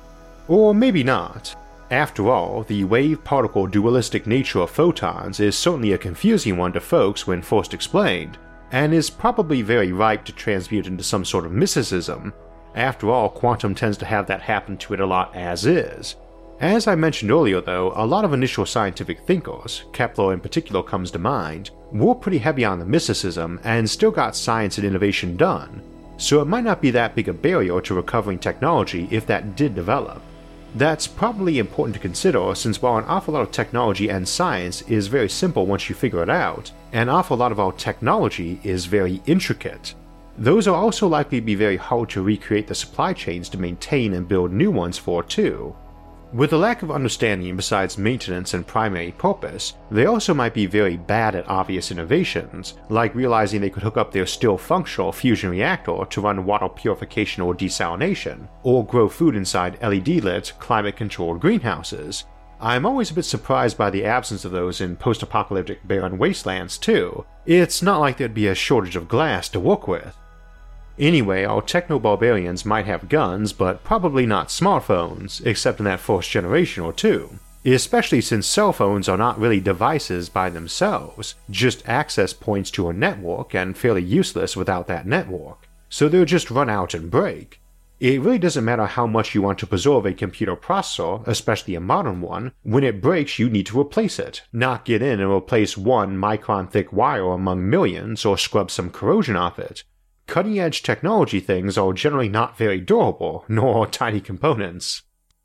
Or 0.47 0.73
maybe 0.73 1.03
not. 1.03 1.55
After 1.89 2.29
all, 2.29 2.63
the 2.63 2.85
wave 2.85 3.21
particle 3.25 3.67
dualistic 3.67 4.25
nature 4.25 4.59
of 4.59 4.69
photons 4.69 5.41
is 5.41 5.57
certainly 5.57 5.91
a 5.91 5.97
confusing 5.97 6.55
one 6.55 6.71
to 6.73 6.79
folks 6.79 7.27
when 7.27 7.41
first 7.41 7.73
explained, 7.73 8.37
and 8.71 8.93
is 8.93 9.09
probably 9.09 9.61
very 9.61 9.91
ripe 9.91 10.25
to 10.25 10.31
transmute 10.31 10.87
into 10.87 11.03
some 11.03 11.25
sort 11.25 11.45
of 11.45 11.51
mysticism. 11.51 12.33
After 12.75 13.09
all, 13.09 13.29
quantum 13.29 13.75
tends 13.75 13.97
to 13.97 14.05
have 14.05 14.27
that 14.27 14.41
happen 14.41 14.77
to 14.77 14.93
it 14.93 14.99
a 14.99 15.05
lot 15.05 15.35
as 15.35 15.65
is, 15.65 16.15
as 16.61 16.85
I 16.85 16.93
mentioned 16.93 17.31
earlier, 17.31 17.59
though, 17.59 17.91
a 17.95 18.05
lot 18.05 18.23
of 18.23 18.33
initial 18.33 18.67
scientific 18.67 19.21
thinkers, 19.21 19.83
Kepler 19.93 20.31
in 20.31 20.39
particular 20.39 20.83
comes 20.83 21.09
to 21.09 21.17
mind, 21.17 21.71
were 21.91 22.13
pretty 22.13 22.37
heavy 22.37 22.63
on 22.63 22.77
the 22.77 22.85
mysticism 22.85 23.59
and 23.63 23.89
still 23.89 24.11
got 24.11 24.35
science 24.35 24.77
and 24.77 24.85
innovation 24.85 25.35
done, 25.35 25.81
so 26.17 26.39
it 26.39 26.45
might 26.45 26.63
not 26.63 26.79
be 26.79 26.91
that 26.91 27.15
big 27.15 27.27
a 27.27 27.33
barrier 27.33 27.81
to 27.81 27.95
recovering 27.95 28.37
technology 28.37 29.07
if 29.09 29.25
that 29.25 29.55
did 29.55 29.73
develop. 29.73 30.21
That's 30.75 31.05
probably 31.05 31.59
important 31.59 31.95
to 31.95 32.01
consider 32.01 32.55
since 32.55 32.81
while 32.81 32.97
an 32.97 33.03
awful 33.05 33.33
lot 33.33 33.41
of 33.41 33.51
technology 33.51 34.09
and 34.09 34.27
science 34.27 34.81
is 34.83 35.07
very 35.07 35.27
simple 35.27 35.65
once 35.65 35.89
you 35.89 35.95
figure 35.95 36.23
it 36.23 36.29
out, 36.29 36.71
an 36.93 37.09
awful 37.09 37.35
lot 37.35 37.51
of 37.51 37.59
our 37.59 37.73
technology 37.73 38.59
is 38.63 38.85
very 38.85 39.21
intricate. 39.25 39.93
Those 40.37 40.69
are 40.69 40.75
also 40.75 41.07
likely 41.07 41.41
to 41.41 41.45
be 41.45 41.55
very 41.55 41.75
hard 41.75 42.09
to 42.11 42.21
recreate 42.21 42.67
the 42.67 42.75
supply 42.75 43.11
chains 43.11 43.49
to 43.49 43.57
maintain 43.57 44.13
and 44.13 44.27
build 44.27 44.53
new 44.53 44.71
ones 44.71 44.97
for 44.97 45.23
too, 45.23 45.75
with 46.33 46.53
a 46.53 46.57
lack 46.57 46.81
of 46.81 46.91
understanding 46.91 47.55
besides 47.55 47.97
maintenance 47.97 48.53
and 48.53 48.65
primary 48.65 49.11
purpose, 49.11 49.73
they 49.89 50.05
also 50.05 50.33
might 50.33 50.53
be 50.53 50.65
very 50.65 50.95
bad 50.95 51.35
at 51.35 51.47
obvious 51.49 51.91
innovations, 51.91 52.75
like 52.89 53.13
realizing 53.13 53.59
they 53.59 53.69
could 53.69 53.83
hook 53.83 53.97
up 53.97 54.11
their 54.11 54.25
still 54.25 54.57
functional 54.57 55.11
fusion 55.11 55.49
reactor 55.49 56.05
to 56.09 56.21
run 56.21 56.45
water 56.45 56.69
purification 56.69 57.43
or 57.43 57.53
desalination, 57.53 58.47
or 58.63 58.85
grow 58.85 59.09
food 59.09 59.35
inside 59.35 59.81
LED 59.81 60.23
lit, 60.23 60.53
climate 60.59 60.95
controlled 60.95 61.41
greenhouses. 61.41 62.23
I'm 62.61 62.85
always 62.85 63.09
a 63.09 63.15
bit 63.15 63.25
surprised 63.25 63.77
by 63.77 63.89
the 63.89 64.05
absence 64.05 64.45
of 64.45 64.51
those 64.51 64.81
in 64.81 64.95
post 64.95 65.23
apocalyptic 65.23 65.85
barren 65.87 66.17
wastelands, 66.17 66.77
too. 66.77 67.25
It's 67.45 67.81
not 67.81 67.99
like 67.99 68.17
there'd 68.17 68.35
be 68.35 68.47
a 68.47 68.55
shortage 68.55 68.95
of 68.95 69.07
glass 69.07 69.49
to 69.49 69.59
work 69.59 69.87
with. 69.87 70.15
Anyway, 71.01 71.43
our 71.43 71.63
techno 71.63 71.97
barbarians 71.97 72.63
might 72.63 72.85
have 72.85 73.09
guns, 73.09 73.53
but 73.53 73.83
probably 73.83 74.27
not 74.27 74.49
smartphones, 74.49 75.43
except 75.47 75.79
in 75.79 75.85
that 75.85 75.99
first 75.99 76.29
generation 76.29 76.83
or 76.83 76.93
two. 76.93 77.39
Especially 77.65 78.21
since 78.21 78.45
cell 78.45 78.71
phones 78.71 79.09
are 79.09 79.17
not 79.17 79.39
really 79.39 79.59
devices 79.59 80.29
by 80.29 80.47
themselves, 80.47 81.33
just 81.49 81.87
access 81.89 82.33
points 82.33 82.69
to 82.69 82.87
a 82.87 82.93
network 82.93 83.55
and 83.55 83.75
fairly 83.75 84.03
useless 84.03 84.55
without 84.55 84.85
that 84.85 85.07
network. 85.07 85.67
So 85.89 86.07
they'll 86.07 86.23
just 86.23 86.51
run 86.51 86.69
out 86.69 86.93
and 86.93 87.09
break. 87.09 87.59
It 87.99 88.21
really 88.21 88.39
doesn't 88.39 88.65
matter 88.65 88.85
how 88.85 89.07
much 89.07 89.33
you 89.33 89.41
want 89.41 89.57
to 89.59 89.67
preserve 89.67 90.05
a 90.05 90.13
computer 90.13 90.55
processor, 90.55 91.25
especially 91.25 91.73
a 91.73 91.79
modern 91.79 92.21
one, 92.21 92.51
when 92.61 92.83
it 92.83 93.01
breaks 93.01 93.39
you 93.39 93.49
need 93.49 93.65
to 93.67 93.79
replace 93.79 94.19
it, 94.19 94.43
not 94.53 94.85
get 94.85 95.01
in 95.01 95.19
and 95.19 95.31
replace 95.31 95.75
one 95.75 96.15
micron 96.15 96.69
thick 96.69 96.93
wire 96.93 97.31
among 97.31 97.67
millions 97.67 98.23
or 98.23 98.37
scrub 98.37 98.69
some 98.69 98.91
corrosion 98.91 99.35
off 99.35 99.57
it, 99.57 99.83
cutting 100.27 100.59
edge 100.59 100.83
technology 100.83 101.39
things 101.39 101.77
are 101.77 101.93
generally 101.93 102.29
not 102.29 102.57
very 102.57 102.79
durable, 102.79 103.45
nor 103.49 103.87
tiny 103.87 104.19
components. 104.19 105.03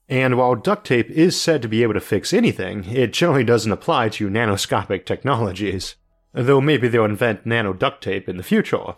And 0.08 0.38
while 0.38 0.54
duct 0.54 0.86
tape 0.86 1.10
is 1.10 1.40
said 1.40 1.62
to 1.62 1.68
be 1.68 1.82
able 1.82 1.94
to 1.94 2.00
fix 2.00 2.32
anything, 2.32 2.84
it 2.84 3.12
generally 3.12 3.44
doesn't 3.44 3.72
apply 3.72 4.10
to 4.10 4.28
nanoscopic 4.28 5.04
technologies. 5.04 5.96
Though 6.32 6.60
maybe 6.60 6.86
they'll 6.86 7.04
invent 7.04 7.46
nano 7.46 7.72
duct 7.72 8.04
tape 8.04 8.28
in 8.28 8.36
the 8.36 8.42
future. 8.42 8.94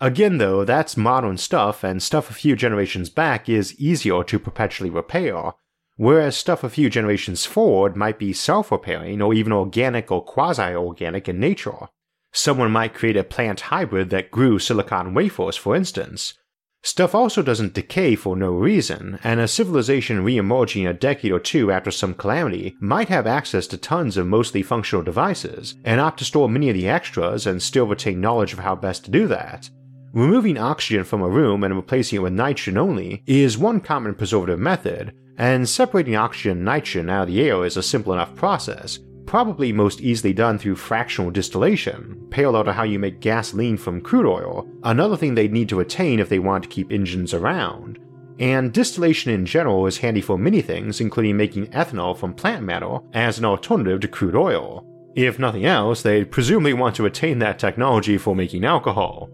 Again, 0.00 0.38
though, 0.38 0.64
that's 0.64 0.96
modern 0.96 1.36
stuff, 1.36 1.84
and 1.84 2.02
stuff 2.02 2.30
a 2.30 2.34
few 2.34 2.56
generations 2.56 3.10
back 3.10 3.48
is 3.48 3.78
easier 3.78 4.24
to 4.24 4.38
perpetually 4.38 4.88
repair, 4.88 5.52
whereas 5.96 6.36
stuff 6.36 6.64
a 6.64 6.70
few 6.70 6.88
generations 6.88 7.44
forward 7.44 7.96
might 7.96 8.18
be 8.18 8.32
self 8.32 8.72
repairing 8.72 9.20
or 9.20 9.34
even 9.34 9.52
organic 9.52 10.10
or 10.10 10.24
quasi 10.24 10.74
organic 10.74 11.28
in 11.28 11.38
nature. 11.38 11.88
Someone 12.32 12.70
might 12.70 12.94
create 12.94 13.16
a 13.16 13.24
plant 13.24 13.60
hybrid 13.60 14.10
that 14.10 14.30
grew 14.30 14.58
silicon 14.58 15.14
wafers, 15.14 15.56
for 15.56 15.74
instance. 15.74 16.34
Stuff 16.82 17.14
also 17.14 17.42
doesn't 17.42 17.74
decay 17.74 18.14
for 18.14 18.36
no 18.36 18.52
reason, 18.52 19.18
and 19.22 19.38
a 19.38 19.46
civilization 19.46 20.24
re-emerging 20.24 20.86
a 20.86 20.94
decade 20.94 21.30
or 21.30 21.38
two 21.38 21.70
after 21.70 21.90
some 21.90 22.14
calamity 22.14 22.74
might 22.80 23.10
have 23.10 23.26
access 23.26 23.66
to 23.66 23.76
tons 23.76 24.16
of 24.16 24.26
mostly 24.26 24.62
functional 24.62 25.04
devices, 25.04 25.74
and 25.84 26.00
opt 26.00 26.20
to 26.20 26.24
store 26.24 26.48
many 26.48 26.70
of 26.70 26.74
the 26.74 26.88
extras 26.88 27.46
and 27.46 27.62
still 27.62 27.86
retain 27.86 28.20
knowledge 28.20 28.54
of 28.54 28.60
how 28.60 28.74
best 28.74 29.04
to 29.04 29.10
do 29.10 29.26
that. 29.26 29.68
Removing 30.14 30.56
oxygen 30.56 31.04
from 31.04 31.20
a 31.20 31.28
room 31.28 31.62
and 31.64 31.76
replacing 31.76 32.16
it 32.16 32.22
with 32.22 32.32
nitrogen 32.32 32.78
only 32.78 33.22
is 33.26 33.58
one 33.58 33.80
common 33.80 34.14
preservative 34.14 34.58
method, 34.58 35.12
and 35.36 35.68
separating 35.68 36.16
oxygen 36.16 36.52
and 36.52 36.64
nitrogen 36.64 37.10
out 37.10 37.22
of 37.22 37.28
the 37.28 37.42
air 37.42 37.64
is 37.66 37.76
a 37.76 37.82
simple 37.82 38.14
enough 38.14 38.34
process, 38.34 38.98
probably 39.30 39.72
most 39.72 40.00
easily 40.00 40.32
done 40.32 40.58
through 40.58 40.74
fractional 40.74 41.30
distillation, 41.30 42.20
parallel 42.30 42.64
to 42.64 42.72
how 42.72 42.82
you 42.82 42.98
make 42.98 43.20
gasoline 43.20 43.76
from 43.76 44.00
crude 44.00 44.26
oil, 44.26 44.68
another 44.82 45.16
thing 45.16 45.36
they'd 45.36 45.52
need 45.52 45.68
to 45.68 45.78
attain 45.78 46.18
if 46.18 46.28
they 46.28 46.40
want 46.40 46.64
to 46.64 46.68
keep 46.68 46.90
engines 46.90 47.32
around. 47.32 47.96
And 48.40 48.72
distillation 48.72 49.30
in 49.30 49.46
general 49.46 49.86
is 49.86 49.98
handy 49.98 50.20
for 50.20 50.36
many 50.36 50.60
things, 50.60 51.00
including 51.00 51.36
making 51.36 51.68
ethanol 51.68 52.16
from 52.16 52.34
plant 52.34 52.64
matter 52.64 52.98
as 53.12 53.38
an 53.38 53.44
alternative 53.44 54.00
to 54.00 54.08
crude 54.08 54.34
oil. 54.34 54.84
If 55.14 55.38
nothing 55.38 55.64
else, 55.64 56.02
they'd 56.02 56.32
presumably 56.32 56.72
want 56.72 56.96
to 56.96 57.06
attain 57.06 57.38
that 57.38 57.60
technology 57.60 58.18
for 58.18 58.34
making 58.34 58.64
alcohol. 58.64 59.30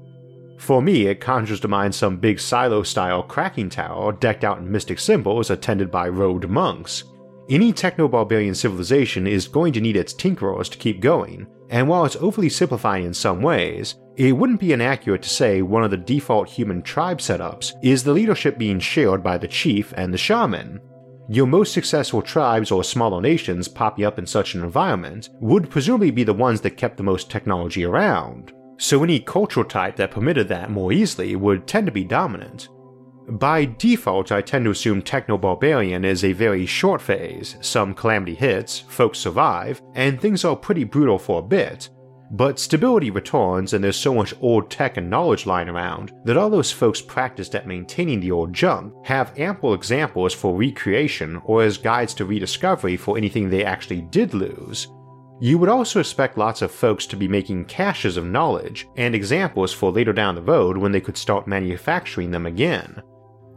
For 0.59 0.83
me, 0.83 1.07
it 1.07 1.23
conjures 1.23 1.61
to 1.61 1.69
mind 1.69 1.95
some 1.95 2.19
big 2.19 2.39
silo 2.39 2.83
style 2.83 3.23
cracking 3.23 3.71
tower 3.71 4.13
decked 4.13 4.45
out 4.45 4.59
in 4.59 4.71
mystic 4.71 4.99
symbols 4.99 5.49
attended 5.49 5.91
by 5.91 6.11
robed 6.11 6.51
monks, 6.51 7.05
any 7.49 7.73
techno 7.73 8.09
barbarian 8.09 8.55
civilization 8.55 9.27
is 9.27 9.47
going 9.47 9.73
to 9.73 9.81
need 9.81 9.97
its 9.97 10.13
tinkerers 10.13 10.69
to 10.71 10.79
keep 10.79 11.01
going, 11.01 11.47
and 11.71 11.89
while 11.89 12.05
it's 12.05 12.17
overly 12.17 12.49
simplifying 12.49 13.05
in 13.05 13.15
some 13.15 13.41
ways, 13.41 13.97
it 14.17 14.33
wouldn't 14.33 14.61
be 14.61 14.73
inaccurate 14.73 15.23
to 15.23 15.29
say 15.29 15.63
one 15.63 15.85
of 15.85 15.91
the 15.91 15.97
default 15.97 16.49
human 16.49 16.83
tribe 16.83 17.19
setups 17.19 17.75
is 17.83 18.03
the 18.03 18.13
leadership 18.13 18.59
being 18.59 18.81
shared 18.81 19.23
by 19.23 19.39
the 19.39 19.49
chief 19.49 19.93
and 19.97 20.13
the 20.13 20.19
shaman. 20.19 20.81
Your 21.29 21.47
most 21.47 21.73
successful 21.73 22.23
tribes 22.23 22.71
or 22.71 22.85
smaller 22.85 23.21
nations 23.21 23.69
popping 23.69 24.05
up 24.05 24.19
in 24.19 24.27
such 24.27 24.55
an 24.55 24.63
environment 24.63 25.29
would 25.41 25.71
presumably 25.71 26.11
be 26.11 26.25
the 26.25 26.33
ones 26.33 26.61
that 26.63 26.77
kept 26.77 26.97
the 26.97 27.03
most 27.03 27.31
technology 27.31 27.85
around, 27.85 28.53
so 28.79 29.03
any 29.03 29.21
cultural 29.21 29.65
type 29.65 29.97
that 29.97 30.11
permitted 30.11 30.49
that 30.49 30.71
more 30.71 30.93
easily 30.93 31.37
would 31.37 31.67
tend 31.67 31.87
to 31.87 31.93
be 31.93 32.05
dominant, 32.05 32.69
by 33.29 33.65
default, 33.65 34.31
I 34.31 34.41
tend 34.41 34.67
to 34.67 34.71
assume 34.71 35.03
Techno 35.03 35.37
Barbarian 35.37 36.05
is 36.05 36.25
a 36.25 36.33
very 36.33 36.65
short 36.65 37.03
phase, 37.03 37.57
some 37.61 37.95
calamity 37.95 38.35
hits, 38.35 38.81
folks 38.81 39.19
survive, 39.19 39.83
and 39.95 40.21
things 40.21 40.45
are 40.45 40.55
pretty 40.55 40.85
brutal 40.85 41.19
for 41.19 41.41
a 41.41 41.43
bit. 41.43 41.89
But 42.31 42.59
stability 42.59 43.11
returns, 43.11 43.73
and 43.73 43.83
there's 43.83 43.97
so 43.97 44.15
much 44.15 44.35
old 44.41 44.71
tech 44.71 44.97
and 44.97 45.09
knowledge 45.09 45.47
lying 45.47 45.69
around 45.69 46.13
that 46.25 46.37
all 46.37 46.51
those 46.51 46.73
folks 46.73 47.01
practiced 47.01 47.55
at 47.55 47.67
maintaining 47.67 48.21
the 48.21 48.33
old 48.33 48.53
junk 48.53 48.93
have 49.05 49.39
ample 49.39 49.75
examples 49.75 50.35
for 50.35 50.57
recreation 50.57 51.41
or 51.45 51.63
as 51.63 51.79
guides 51.79 52.15
to 52.15 52.25
rediscovery 52.25 52.97
for 52.97 53.17
anything 53.17 53.49
they 53.49 53.65
actually 53.65 54.03
did 54.03 54.35
lose. 54.35 54.89
You 55.41 55.59
would 55.59 55.69
also 55.69 56.01
expect 56.01 56.39
lots 56.39 56.63
of 56.63 56.71
folks 56.71 57.07
to 57.07 57.17
be 57.17 57.29
making 57.29 57.67
caches 57.67 58.17
of 58.17 58.25
knowledge 58.25 58.89
and 58.97 59.15
examples 59.15 59.73
for 59.73 59.93
later 59.93 60.13
down 60.13 60.35
the 60.35 60.43
road 60.43 60.79
when 60.79 60.93
they 60.93 61.01
could 61.01 61.17
start 61.17 61.47
manufacturing 61.47 62.31
them 62.31 62.47
again. 62.47 63.03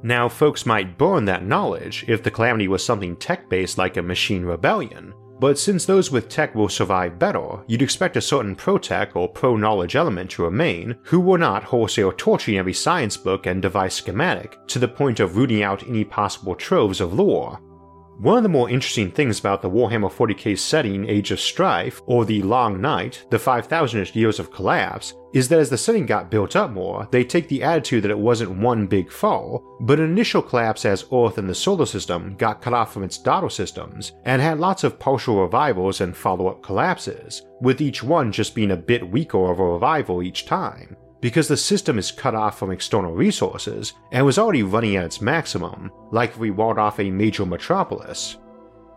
Now, 0.01 0.29
folks 0.29 0.65
might 0.65 0.98
burn 0.98 1.25
that 1.25 1.46
knowledge 1.46 2.06
if 2.08 2.24
the 2.24 2.32
calamity 2.32 2.68
was 2.68 2.84
something 2.84 3.15
tech 3.18 3.50
based 3.50 3.77
like 3.77 3.98
a 3.98 4.01
machine 4.01 4.44
rebellion, 4.44 5.13
but 5.39 5.58
since 5.58 5.86
those 5.86 6.12
with 6.12 6.27
tech 6.27 6.53
will 6.53 6.68
survive 6.68 7.18
better, 7.18 7.63
you'd 7.68 7.82
expect 7.82 8.18
a 8.18 8.22
certain 8.22 8.56
pro-tech 8.56 9.15
or 9.15 9.29
pro-knowledge 9.29 9.96
element 9.96 10.32
to 10.32 10.44
remain, 10.44 10.98
who 11.03 11.20
were 11.20 11.38
not 11.38 11.63
wholesale 11.63 12.12
torching 12.18 12.58
every 12.58 12.74
science 12.74 13.15
book 13.15 13.46
and 13.46 13.62
device 13.62 13.96
schematic 13.96 14.58
to 14.68 14.79
the 14.79 14.88
point 14.88 15.22
of 15.22 15.38
rooting 15.38 15.63
out 15.63 15.88
any 15.88 16.03
possible 16.03 16.56
troves 16.56 17.00
of 17.00 17.13
lore. 17.13 17.58
One 18.19 18.35
of 18.35 18.43
the 18.43 18.49
more 18.49 18.69
interesting 18.69 19.11
things 19.11 19.39
about 19.39 19.61
the 19.61 19.69
Warhammer 19.69 20.11
40k 20.11 20.59
setting 20.59 21.07
Age 21.07 21.31
of 21.31 21.39
Strife, 21.39 22.01
or 22.05 22.25
the 22.25 22.41
Long 22.41 22.81
Night, 22.81 23.23
the 23.29 23.38
5000ish 23.38 24.13
years 24.13 24.39
of 24.39 24.51
collapse, 24.51 25.13
is 25.33 25.47
that 25.47 25.59
as 25.59 25.69
the 25.69 25.77
setting 25.77 26.05
got 26.05 26.29
built 26.29 26.57
up 26.57 26.71
more, 26.71 27.07
they 27.11 27.23
take 27.23 27.47
the 27.47 27.63
attitude 27.63 28.03
that 28.03 28.11
it 28.11 28.19
wasn't 28.19 28.59
one 28.59 28.88
big 28.88 29.09
fall, 29.09 29.63
but 29.79 29.99
an 29.99 30.11
initial 30.11 30.41
collapse 30.41 30.83
as 30.83 31.05
Earth 31.13 31.38
and 31.38 31.49
the 31.49 31.55
solar 31.55 31.85
system 31.85 32.35
got 32.38 32.61
cut 32.61 32.73
off 32.73 32.91
from 32.91 33.03
its 33.03 33.17
daughter 33.17 33.49
systems, 33.49 34.11
and 34.25 34.41
had 34.41 34.59
lots 34.59 34.83
of 34.83 34.99
partial 34.99 35.41
revivals 35.41 36.01
and 36.01 36.13
follow 36.13 36.49
up 36.49 36.61
collapses, 36.61 37.43
with 37.61 37.79
each 37.79 38.03
one 38.03 38.33
just 38.33 38.53
being 38.53 38.71
a 38.71 38.75
bit 38.75 39.09
weaker 39.09 39.49
of 39.49 39.59
a 39.59 39.63
revival 39.63 40.21
each 40.21 40.45
time 40.45 40.97
because 41.21 41.47
the 41.47 41.57
system 41.57 41.97
is 41.97 42.11
cut 42.11 42.35
off 42.35 42.57
from 42.57 42.71
external 42.71 43.13
resources 43.13 43.93
and 44.11 44.25
was 44.25 44.38
already 44.38 44.63
running 44.63 44.95
at 44.95 45.05
its 45.05 45.21
maximum, 45.21 45.91
like 46.11 46.31
if 46.31 46.38
we 46.38 46.51
walled 46.51 46.77
off 46.77 46.99
a 46.99 47.11
major 47.11 47.45
metropolis. 47.45 48.38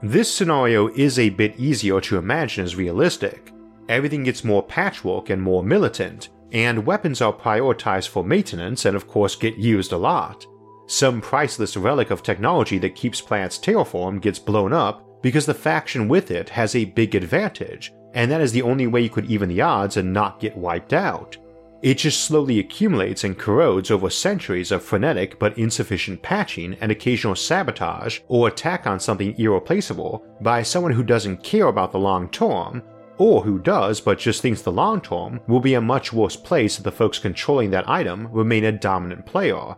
This 0.03 0.33
scenario 0.33 0.89
is 0.89 1.19
a 1.19 1.31
bit 1.31 1.59
easier 1.59 2.01
to 2.03 2.19
imagine 2.19 2.65
as 2.65 2.77
realistic. 2.77 3.53
Everything 3.89 4.25
gets 4.25 4.45
more 4.45 4.63
patchwork 4.63 5.31
and 5.31 5.41
more 5.41 5.63
militant, 5.63 6.29
and 6.53 6.87
weapons 6.87 7.21
are 7.21 7.33
prioritized 7.33 8.09
for 8.09 8.25
maintenance 8.25 8.85
and 8.85 8.95
of 8.95 9.09
course 9.09 9.37
get 9.37 9.57
used 9.57 9.93
a 9.93 9.97
lot. 9.97 10.47
Some 10.87 11.21
priceless 11.21 11.77
relic 11.77 12.11
of 12.11 12.23
technology 12.23 12.79
that 12.79 12.95
keeps 12.95 13.21
planets 13.21 13.59
terraformed 13.59 14.21
gets 14.21 14.39
blown 14.39 14.73
up 14.73 15.23
because 15.23 15.47
the 15.47 15.55
faction 15.55 16.09
with 16.09 16.31
it 16.31 16.49
has 16.51 16.75
a 16.75 16.85
big 16.85 17.15
advantage, 17.15 17.93
and 18.13 18.31
that 18.31 18.41
is 18.41 18.53
the 18.53 18.63
only 18.63 18.87
way 18.87 19.01
you 19.01 19.09
could 19.09 19.27
even 19.27 19.49
the 19.49 19.61
odds 19.61 19.97
and 19.97 20.13
not 20.13 20.41
get 20.41 20.57
wiped 20.57 20.93
out. 20.93 21.37
It 21.83 21.95
just 21.95 22.25
slowly 22.25 22.61
accumulates 22.61 23.25
and 23.25 23.37
corrodes 23.37 23.91
over 23.91 24.09
centuries 24.09 24.71
of 24.71 24.85
frenetic 24.85 25.41
but 25.41 25.59
insufficient 25.59 26.23
patching 26.23 26.77
and 26.81 26.93
occasional 26.93 27.35
sabotage 27.35 28.21
or 28.29 28.47
attack 28.47 28.87
on 28.87 29.01
something 29.01 29.35
irreplaceable 29.37 30.25
by 30.41 30.63
someone 30.63 30.93
who 30.93 31.03
doesn't 31.03 31.43
care 31.43 31.67
about 31.67 31.91
the 31.91 31.99
long 31.99 32.29
term, 32.29 32.85
or 33.19 33.43
who 33.43 33.59
does 33.59 34.01
but 34.01 34.21
just 34.21 34.43
thinks 34.43 34.63
the 34.63 34.71
long 34.71 35.01
term 35.01 35.41
will 35.49 35.59
be 35.59 35.75
a 35.75 35.81
much 35.81 36.13
worse 36.13 36.37
place 36.37 36.79
if 36.79 36.85
the 36.85 36.93
folks 36.93 37.19
controlling 37.19 37.71
that 37.71 37.89
item 37.89 38.29
remain 38.31 38.65
a 38.65 38.73
dominant 38.73 39.27
player. 39.27 39.75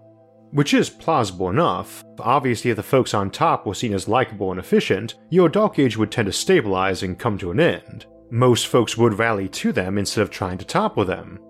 Which 0.50 0.74
is 0.74 0.90
plausible 0.90 1.48
enough. 1.48 2.04
Obviously, 2.20 2.70
if 2.70 2.76
the 2.76 2.82
folks 2.82 3.14
on 3.14 3.30
top 3.30 3.66
were 3.66 3.74
seen 3.74 3.94
as 3.94 4.06
likable 4.06 4.50
and 4.50 4.60
efficient, 4.60 5.14
your 5.30 5.48
Dark 5.48 5.78
Age 5.78 5.96
would 5.96 6.12
tend 6.12 6.26
to 6.26 6.32
stabilize 6.32 7.02
and 7.02 7.18
come 7.18 7.38
to 7.38 7.50
an 7.50 7.60
end. 7.60 8.04
Most 8.30 8.66
folks 8.66 8.96
would 8.96 9.18
rally 9.18 9.48
to 9.48 9.72
them 9.72 9.96
instead 9.96 10.22
of 10.22 10.30
trying 10.30 10.58
to 10.58 10.64
topple 10.64 11.04
them, 11.04 11.40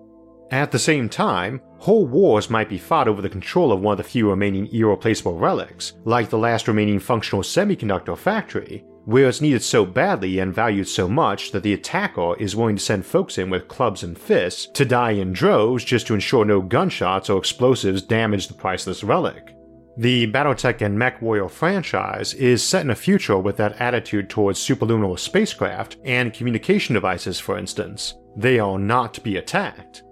at 0.51 0.71
the 0.71 0.79
same 0.79 1.09
time, 1.09 1.61
whole 1.79 2.05
wars 2.05 2.49
might 2.49 2.69
be 2.69 2.77
fought 2.77 3.07
over 3.07 3.21
the 3.21 3.29
control 3.29 3.71
of 3.71 3.81
one 3.81 3.93
of 3.93 3.97
the 3.97 4.03
few 4.03 4.29
remaining 4.29 4.67
irreplaceable 4.67 5.37
relics, 5.37 5.93
like 6.03 6.29
the 6.29 6.37
last 6.37 6.67
remaining 6.67 6.99
functional 6.99 7.41
semiconductor 7.41 8.17
factory, 8.17 8.85
where 9.05 9.27
it's 9.27 9.41
needed 9.41 9.63
so 9.63 9.85
badly 9.85 10.39
and 10.39 10.53
valued 10.53 10.87
so 10.87 11.07
much 11.07 11.51
that 11.51 11.63
the 11.63 11.73
attacker 11.73 12.35
is 12.37 12.55
willing 12.55 12.75
to 12.75 12.83
send 12.83 13.05
folks 13.05 13.37
in 13.37 13.49
with 13.49 13.67
clubs 13.67 14.03
and 14.03 14.17
fists 14.17 14.67
to 14.73 14.85
die 14.85 15.11
in 15.11 15.33
droves 15.33 15.83
just 15.83 16.07
to 16.07 16.13
ensure 16.13 16.45
no 16.45 16.61
gunshots 16.61 17.29
or 17.29 17.37
explosives 17.37 18.01
damage 18.01 18.47
the 18.47 18.53
priceless 18.53 19.03
relic. 19.03 19.55
The 19.97 20.29
Battletech 20.31 20.81
and 20.81 20.97
MechWarrior 20.97 21.49
franchise 21.49 22.33
is 22.33 22.61
set 22.61 22.81
in 22.81 22.89
a 22.89 22.95
future 22.95 23.37
with 23.37 23.55
that 23.57 23.79
attitude 23.79 24.29
towards 24.29 24.59
superluminal 24.59 25.17
spacecraft 25.17 25.97
and 26.03 26.33
communication 26.33 26.95
devices, 26.95 27.39
for 27.39 27.57
instance. 27.57 28.15
They 28.35 28.59
are 28.59 28.77
not 28.77 29.13
to 29.13 29.21
be 29.21 29.37
attacked. 29.37 30.03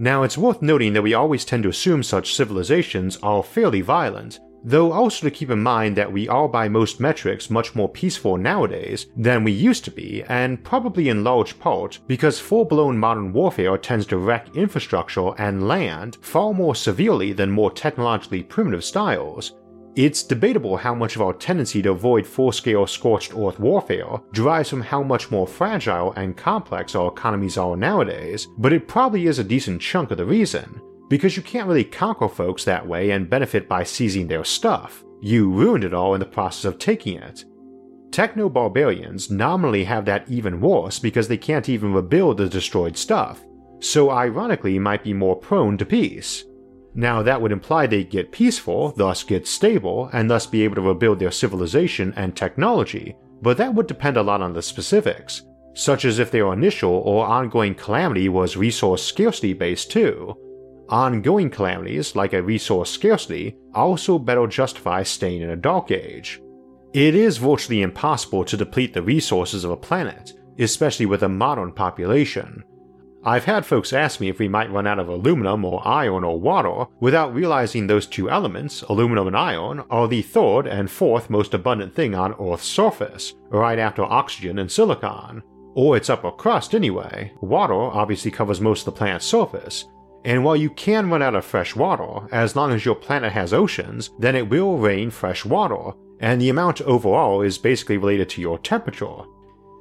Now, 0.00 0.22
it's 0.22 0.38
worth 0.38 0.62
noting 0.62 0.92
that 0.92 1.02
we 1.02 1.14
always 1.14 1.44
tend 1.44 1.64
to 1.64 1.68
assume 1.68 2.04
such 2.04 2.34
civilizations 2.34 3.18
are 3.20 3.42
fairly 3.42 3.80
violent, 3.80 4.38
though 4.62 4.92
also 4.92 5.26
to 5.26 5.30
keep 5.30 5.50
in 5.50 5.60
mind 5.60 5.96
that 5.96 6.12
we 6.12 6.28
are 6.28 6.48
by 6.48 6.68
most 6.68 7.00
metrics 7.00 7.50
much 7.50 7.74
more 7.74 7.88
peaceful 7.88 8.36
nowadays 8.36 9.06
than 9.16 9.42
we 9.42 9.50
used 9.50 9.84
to 9.84 9.90
be, 9.90 10.22
and 10.28 10.62
probably 10.62 11.08
in 11.08 11.24
large 11.24 11.58
part 11.58 11.98
because 12.06 12.38
full 12.38 12.64
blown 12.64 12.96
modern 12.96 13.32
warfare 13.32 13.76
tends 13.76 14.06
to 14.06 14.18
wreck 14.18 14.54
infrastructure 14.54 15.30
and 15.38 15.66
land 15.66 16.16
far 16.20 16.54
more 16.54 16.76
severely 16.76 17.32
than 17.32 17.50
more 17.50 17.70
technologically 17.70 18.42
primitive 18.42 18.84
styles, 18.84 19.54
it's 19.96 20.22
debatable 20.22 20.76
how 20.76 20.94
much 20.94 21.16
of 21.16 21.22
our 21.22 21.32
tendency 21.32 21.82
to 21.82 21.90
avoid 21.90 22.26
full 22.26 22.52
scale 22.52 22.86
scorched 22.86 23.34
earth 23.36 23.58
warfare 23.58 24.20
derives 24.32 24.70
from 24.70 24.82
how 24.82 25.02
much 25.02 25.30
more 25.30 25.46
fragile 25.46 26.12
and 26.12 26.36
complex 26.36 26.94
our 26.94 27.10
economies 27.10 27.58
are 27.58 27.76
nowadays, 27.76 28.46
but 28.58 28.72
it 28.72 28.86
probably 28.88 29.26
is 29.26 29.38
a 29.38 29.44
decent 29.44 29.80
chunk 29.80 30.10
of 30.10 30.18
the 30.18 30.24
reason, 30.24 30.80
because 31.08 31.36
you 31.36 31.42
can't 31.42 31.68
really 31.68 31.84
conquer 31.84 32.28
folks 32.28 32.64
that 32.64 32.86
way 32.86 33.10
and 33.10 33.30
benefit 33.30 33.68
by 33.68 33.82
seizing 33.82 34.28
their 34.28 34.44
stuff. 34.44 35.02
You 35.20 35.50
ruined 35.50 35.84
it 35.84 35.94
all 35.94 36.14
in 36.14 36.20
the 36.20 36.26
process 36.26 36.64
of 36.64 36.78
taking 36.78 37.18
it. 37.18 37.44
Techno 38.10 38.48
barbarians 38.48 39.30
nominally 39.30 39.84
have 39.84 40.04
that 40.04 40.28
even 40.30 40.60
worse 40.60 40.98
because 40.98 41.28
they 41.28 41.36
can't 41.36 41.68
even 41.68 41.92
rebuild 41.92 42.38
the 42.38 42.48
destroyed 42.48 42.96
stuff, 42.96 43.44
so 43.80 44.10
ironically 44.10 44.78
might 44.78 45.04
be 45.04 45.12
more 45.12 45.36
prone 45.36 45.76
to 45.78 45.84
peace. 45.84 46.44
Now, 46.98 47.22
that 47.22 47.40
would 47.40 47.52
imply 47.52 47.86
they'd 47.86 48.10
get 48.10 48.32
peaceful, 48.32 48.90
thus 48.96 49.22
get 49.22 49.46
stable, 49.46 50.10
and 50.12 50.28
thus 50.28 50.48
be 50.48 50.64
able 50.64 50.74
to 50.74 50.80
rebuild 50.80 51.20
their 51.20 51.30
civilization 51.30 52.12
and 52.16 52.34
technology, 52.34 53.16
but 53.40 53.56
that 53.58 53.72
would 53.72 53.86
depend 53.86 54.16
a 54.16 54.22
lot 54.24 54.42
on 54.42 54.52
the 54.52 54.62
specifics, 54.62 55.42
such 55.74 56.04
as 56.04 56.18
if 56.18 56.32
their 56.32 56.52
initial 56.52 56.90
or 56.90 57.24
ongoing 57.24 57.76
calamity 57.76 58.28
was 58.28 58.56
resource 58.56 59.00
scarcity 59.00 59.52
based 59.52 59.92
too. 59.92 60.34
Ongoing 60.88 61.50
calamities, 61.50 62.16
like 62.16 62.32
a 62.32 62.42
resource 62.42 62.90
scarcity, 62.90 63.56
also 63.74 64.18
better 64.18 64.48
justify 64.48 65.04
staying 65.04 65.42
in 65.42 65.50
a 65.50 65.56
dark 65.56 65.92
age. 65.92 66.42
It 66.94 67.14
is 67.14 67.38
virtually 67.38 67.82
impossible 67.82 68.44
to 68.46 68.56
deplete 68.56 68.92
the 68.92 69.02
resources 69.02 69.62
of 69.62 69.70
a 69.70 69.76
planet, 69.76 70.32
especially 70.58 71.06
with 71.06 71.22
a 71.22 71.28
modern 71.28 71.70
population, 71.70 72.64
I've 73.28 73.44
had 73.44 73.66
folks 73.66 73.92
ask 73.92 74.20
me 74.20 74.30
if 74.30 74.38
we 74.38 74.48
might 74.48 74.72
run 74.72 74.86
out 74.86 74.98
of 74.98 75.08
aluminum 75.10 75.62
or 75.62 75.86
iron 75.86 76.24
or 76.24 76.40
water 76.40 76.90
without 76.98 77.34
realizing 77.34 77.86
those 77.86 78.06
two 78.06 78.30
elements, 78.30 78.80
aluminum 78.80 79.26
and 79.26 79.36
iron, 79.36 79.84
are 79.90 80.08
the 80.08 80.22
third 80.22 80.66
and 80.66 80.90
fourth 80.90 81.28
most 81.28 81.52
abundant 81.52 81.94
thing 81.94 82.14
on 82.14 82.34
Earth's 82.40 82.64
surface, 82.64 83.34
right 83.50 83.78
after 83.78 84.02
oxygen 84.02 84.58
and 84.58 84.72
silicon. 84.72 85.42
Or 85.74 85.94
its 85.94 86.08
upper 86.08 86.30
crust 86.30 86.74
anyway. 86.74 87.34
Water 87.42 87.74
obviously 87.74 88.30
covers 88.30 88.62
most 88.62 88.86
of 88.86 88.94
the 88.94 88.98
planet's 88.98 89.26
surface, 89.26 89.84
and 90.24 90.42
while 90.42 90.56
you 90.56 90.70
can 90.70 91.10
run 91.10 91.20
out 91.20 91.34
of 91.34 91.44
fresh 91.44 91.76
water, 91.76 92.26
as 92.32 92.56
long 92.56 92.72
as 92.72 92.86
your 92.86 92.94
planet 92.94 93.32
has 93.32 93.52
oceans, 93.52 94.08
then 94.18 94.36
it 94.36 94.48
will 94.48 94.78
rain 94.78 95.10
fresh 95.10 95.44
water, 95.44 95.92
and 96.20 96.40
the 96.40 96.48
amount 96.48 96.80
overall 96.80 97.42
is 97.42 97.58
basically 97.58 97.98
related 97.98 98.30
to 98.30 98.40
your 98.40 98.58
temperature. 98.58 99.18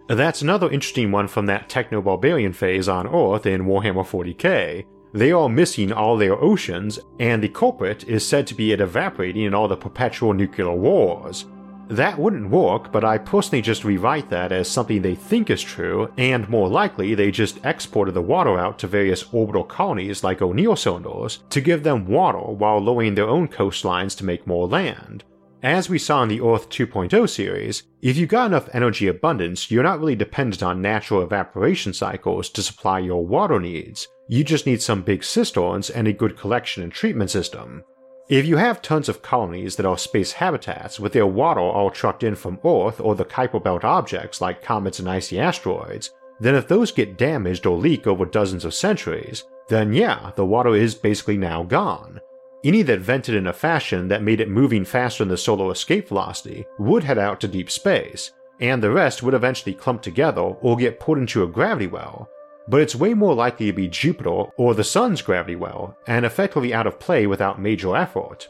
That's 0.08 0.42
another 0.42 0.70
interesting 0.70 1.12
one 1.12 1.28
from 1.28 1.48
that 1.48 1.68
techno 1.68 2.02
barbarian 2.02 2.54
phase 2.54 2.88
on 2.88 3.08
Earth 3.08 3.46
in 3.46 3.66
Warhammer 3.66 4.06
40k. 4.06 4.86
They 5.14 5.32
are 5.34 5.50
missing 5.50 5.92
all 5.92 6.16
their 6.16 6.42
oceans, 6.42 6.98
and 7.20 7.44
the 7.44 7.50
culprit 7.50 8.06
is 8.06 8.26
said 8.26 8.48
to 8.48 8.56
be 8.56 8.72
it 8.72 8.80
evaporating 8.80 9.44
in 9.44 9.54
all 9.54 9.68
the 9.68 9.76
perpetual 9.76 10.34
nuclear 10.34 10.72
wars. 10.72 11.46
That 11.90 12.18
wouldn't 12.18 12.50
work, 12.50 12.92
but 12.92 13.04
I 13.04 13.18
personally 13.18 13.62
just 13.62 13.84
rewrite 13.84 14.30
that 14.30 14.54
as 14.54 14.70
something 14.70 15.02
they 15.02 15.16
think 15.16 15.50
is 15.50 15.62
true, 15.62 16.12
and 16.18 16.48
more 16.48 16.70
likely 16.70 17.14
they 17.14 17.30
just 17.30 17.66
exported 17.66 18.14
the 18.14 18.22
water 18.22 18.58
out 18.58 18.80
to 18.80 18.88
various 18.88 19.26
orbital 19.34 19.64
colonies 19.66 20.24
like 20.24 20.42
O'Neill 20.42 20.76
cylinders 20.78 21.44
to 21.50 21.60
give 21.60 21.84
them 21.84 22.08
water 22.08 22.40
while 22.40 22.80
lowering 22.80 23.16
their 23.16 23.28
own 23.28 23.48
coastlines 23.48 24.18
to 24.18 24.26
make 24.26 24.48
more 24.48 24.68
land. 24.68 25.26
As 25.68 25.90
we 25.90 26.00
saw 26.00 26.24
in 26.24 26.30
the 26.30 26.40
Earth 26.40 26.70
2.0 26.70 27.28
series, 27.30 27.84
if 28.02 28.16
you 28.16 28.26
got 28.26 28.46
enough 28.46 28.70
energy 28.72 29.10
abundance, 29.10 29.70
you're 29.70 29.84
not 29.84 30.00
really 30.00 30.16
dependent 30.16 30.64
on 30.64 30.82
natural 30.82 31.22
evaporation 31.22 31.92
cycles 31.92 32.50
to 32.52 32.64
supply 32.64 33.00
your 33.00 33.26
water 33.26 33.60
needs. 33.60 34.08
You 34.30 34.46
just 34.46 34.66
need 34.66 34.82
some 34.82 35.02
big 35.02 35.26
cisterns 35.26 35.90
and 35.90 36.08
a 36.08 36.14
good 36.14 36.38
collection 36.38 36.84
and 36.84 36.92
treatment 36.94 37.32
system. 37.32 37.84
If 38.30 38.46
you 38.46 38.56
have 38.56 38.82
tons 38.82 39.10
of 39.10 39.22
colonies 39.22 39.76
that 39.76 39.86
are 39.86 39.98
space 39.98 40.32
habitats 40.32 41.02
with 41.02 41.12
their 41.12 41.28
water 41.28 41.60
all 41.60 41.92
trucked 41.92 42.24
in 42.24 42.36
from 42.36 42.62
Earth 42.64 43.02
or 43.02 43.16
the 43.16 43.26
Kuiper 43.26 43.62
Belt 43.62 43.84
objects 43.84 44.40
like 44.40 44.64
comets 44.64 45.00
and 45.00 45.10
icy 45.10 45.38
asteroids, 45.38 46.12
then 46.40 46.56
if 46.56 46.70
those 46.70 46.94
get 46.94 47.18
damaged 47.18 47.66
or 47.66 47.76
leak 47.76 48.08
over 48.08 48.26
dozens 48.26 48.64
of 48.64 48.74
centuries, 48.74 49.44
then 49.68 49.92
yeah, 49.92 50.32
the 50.38 50.46
water 50.46 50.76
is 50.78 50.96
basically 50.96 51.36
now 51.36 51.64
gone. 51.64 52.22
Any 52.68 52.82
that 52.82 53.00
vented 53.00 53.34
in 53.34 53.48
a 53.48 53.54
fashion 53.54 54.10
that 54.10 54.22
made 54.22 54.42
it 54.42 54.50
moving 54.50 54.84
faster 54.84 55.24
than 55.24 55.30
the 55.30 55.38
solar 55.38 55.72
escape 55.72 56.10
velocity 56.10 56.66
would 56.78 57.02
head 57.02 57.18
out 57.18 57.40
to 57.40 57.48
deep 57.48 57.72
space, 57.72 58.34
and 58.60 58.84
the 58.84 58.92
rest 58.92 59.24
would 59.24 59.34
eventually 59.34 59.74
clump 59.74 60.02
together 60.02 60.42
or 60.42 60.76
get 60.76 61.00
put 61.00 61.18
into 61.18 61.44
a 61.44 61.48
gravity 61.48 61.88
well, 61.88 62.30
but 62.68 62.82
it's 62.82 62.94
way 62.94 63.14
more 63.14 63.34
likely 63.34 63.68
to 63.68 63.72
be 63.74 63.88
Jupiter 63.88 64.52
or 64.58 64.74
the 64.74 64.84
Sun's 64.84 65.22
gravity 65.22 65.56
well, 65.56 65.96
and 66.08 66.26
effectively 66.26 66.74
out 66.74 66.86
of 66.86 67.00
play 67.00 67.26
without 67.26 67.58
major 67.58 67.96
effort. 67.96 68.50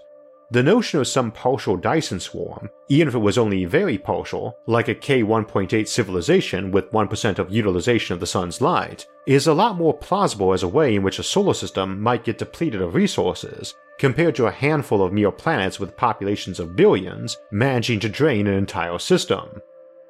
The 0.49 0.63
notion 0.63 0.99
of 0.99 1.07
some 1.07 1.31
partial 1.31 1.75
Dyson 1.75 2.21
swarm, 2.21 2.69
even 2.87 3.09
if 3.09 3.15
it 3.15 3.19
was 3.19 3.37
only 3.37 3.65
very 3.65 3.97
partial, 3.97 4.57
like 4.65 4.87
a 4.87 4.95
K1.8 4.95 5.87
civilization 5.87 6.71
with 6.71 6.91
1% 6.91 7.39
of 7.39 7.51
utilization 7.51 8.13
of 8.13 8.21
the 8.21 8.27
sun's 8.27 8.61
light, 8.61 9.05
is 9.25 9.47
a 9.47 9.53
lot 9.53 9.75
more 9.75 9.93
plausible 9.93 10.53
as 10.53 10.63
a 10.63 10.67
way 10.67 10.95
in 10.95 11.03
which 11.03 11.19
a 11.19 11.23
solar 11.23 11.53
system 11.53 12.01
might 12.01 12.23
get 12.23 12.37
depleted 12.37 12.81
of 12.81 12.95
resources, 12.95 13.73
compared 13.99 14.35
to 14.35 14.45
a 14.45 14.51
handful 14.51 15.03
of 15.03 15.11
mere 15.11 15.31
planets 15.31 15.81
with 15.81 15.97
populations 15.97 16.61
of 16.61 16.77
billions 16.77 17.37
managing 17.51 17.99
to 17.99 18.07
drain 18.07 18.47
an 18.47 18.53
entire 18.53 18.99
system. 18.99 19.61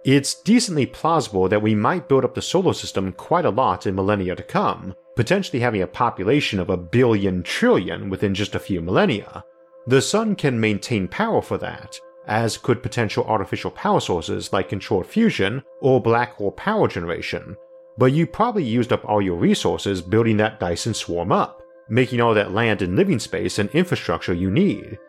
It's 0.06 0.36
decently 0.36 0.86
plausible 0.86 1.50
that 1.50 1.62
we 1.62 1.74
might 1.74 2.08
build 2.08 2.24
up 2.24 2.36
the 2.36 2.42
solar 2.44 2.74
system 2.74 3.12
quite 3.12 3.46
a 3.46 3.50
lot 3.50 3.88
in 3.88 3.96
millennia 3.96 4.36
to 4.36 4.44
come, 4.44 4.96
potentially 5.16 5.60
having 5.60 5.82
a 5.82 5.88
population 5.88 6.60
of 6.60 6.70
a 6.70 6.78
billion 6.78 7.42
trillion 7.42 8.10
within 8.10 8.36
just 8.36 8.54
a 8.54 8.60
few 8.60 8.82
millennia, 8.82 9.44
the 9.88 10.02
sun 10.02 10.36
can 10.36 10.60
maintain 10.60 11.08
power 11.08 11.42
for 11.42 11.58
that, 11.58 12.00
as 12.28 12.58
could 12.58 12.84
potential 12.84 13.24
artificial 13.26 13.72
power 13.72 14.02
sources 14.02 14.52
like 14.52 14.68
controlled 14.68 15.08
fusion 15.08 15.64
or 15.80 16.02
black 16.02 16.34
hole 16.34 16.52
power 16.52 16.90
generation, 16.90 17.56
but 17.98 18.12
you 18.12 18.28
probably 18.28 18.66
used 18.66 18.92
up 18.92 19.06
all 19.06 19.22
your 19.22 19.38
resources 19.38 20.02
building 20.02 20.36
that 20.38 20.60
Dyson 20.60 20.94
swarm 20.94 21.32
up, 21.32 21.62
making 21.88 22.20
all 22.20 22.34
that 22.34 22.52
land 22.52 22.82
and 22.82 22.98
living 22.98 23.18
space 23.18 23.60
and 23.60 23.70
infrastructure 23.70 24.34
you 24.34 24.52
need. 24.52 25.00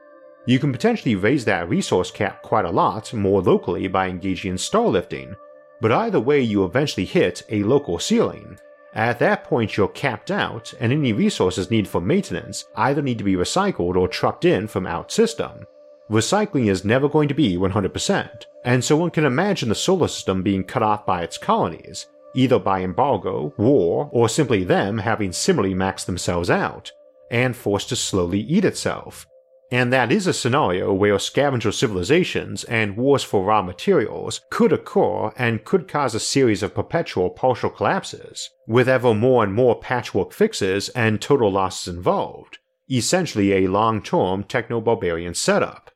You 0.47 0.61
can 0.61 0.71
potentially 0.71 1.17
raise 1.17 1.45
that 1.47 1.69
resource 1.69 2.13
cap 2.13 2.43
quite 2.43 2.65
a 2.65 2.71
lot 2.71 3.13
more 3.13 3.43
locally 3.43 3.89
by 3.89 4.07
engaging 4.09 4.53
in 4.53 4.57
starlifting, 4.57 5.35
but 5.81 5.91
either 5.93 6.21
way 6.21 6.41
you 6.41 6.65
eventually 6.65 7.05
hit 7.05 7.43
a 7.51 7.65
local 7.65 7.99
ceiling, 7.99 8.57
at 8.95 9.19
that 9.19 9.45
point, 9.45 9.77
you're 9.77 9.89
capped 9.89 10.31
out, 10.31 10.73
and 10.81 10.93
any 10.93 11.13
resources 11.13 11.71
needed 11.71 11.89
for 11.89 12.01
maintenance 12.01 12.67
either 12.75 13.03
need 13.03 13.19
to 13.19 13.25
be 13.25 13.35
recycled 13.35 13.97
or 13.97 14.09
trucked 14.09 14.45
in 14.45 14.67
from 14.67 14.87
out 14.87 15.13
system. 15.13 15.67
Recycling 16.11 16.71
is 16.71 16.85
never 16.85 17.09
going 17.09 17.29
to 17.29 17.35
be 17.35 17.57
100%, 17.57 18.45
and 18.65 18.83
so 18.83 18.97
one 18.97 19.11
can 19.11 19.25
imagine 19.25 19.69
the 19.69 19.75
solar 19.75 20.09
system 20.09 20.43
being 20.43 20.65
cut 20.65 20.83
off 20.83 21.05
by 21.05 21.23
its 21.23 21.37
colonies, 21.37 22.07
either 22.35 22.59
by 22.59 22.83
embargo, 22.83 23.53
war, 23.59 24.09
or 24.11 24.29
simply 24.29 24.65
them 24.65 24.99
having 24.99 25.33
similarly 25.33 25.75
maxed 25.75 26.07
themselves 26.07 26.49
out, 26.49 26.91
and 27.31 27.55
forced 27.55 27.91
to 27.91 27.97
slowly 27.97 28.41
eat 28.41 28.65
itself, 28.65 29.27
and 29.71 29.93
that 29.93 30.11
is 30.11 30.27
a 30.27 30.33
scenario 30.33 30.93
where 30.95 31.19
scavenger 31.19 31.73
civilizations 31.73 32.65
and 32.65 32.97
wars 32.97 33.23
for 33.23 33.45
raw 33.45 33.61
materials 33.61 34.41
could 34.51 34.73
occur 34.73 35.31
and 35.37 35.65
could 35.65 35.87
cause 35.87 36.15
a 36.15 36.21
series 36.21 36.63
of 36.63 36.75
perpetual 36.75 37.29
partial 37.29 37.69
collapses, 37.69 38.49
with 38.67 38.89
ever 38.89 39.13
more 39.13 39.45
and 39.45 39.53
more 39.53 39.79
patchwork 39.79 40.33
fixes 40.33 40.89
and 40.91 41.21
total 41.21 41.53
losses 41.53 41.95
involved, 41.95 42.59
essentially 42.91 43.53
a 43.53 43.67
long 43.69 44.03
term 44.03 44.43
techno 44.43 44.81
barbarian 44.81 45.35
setup. 45.35 45.91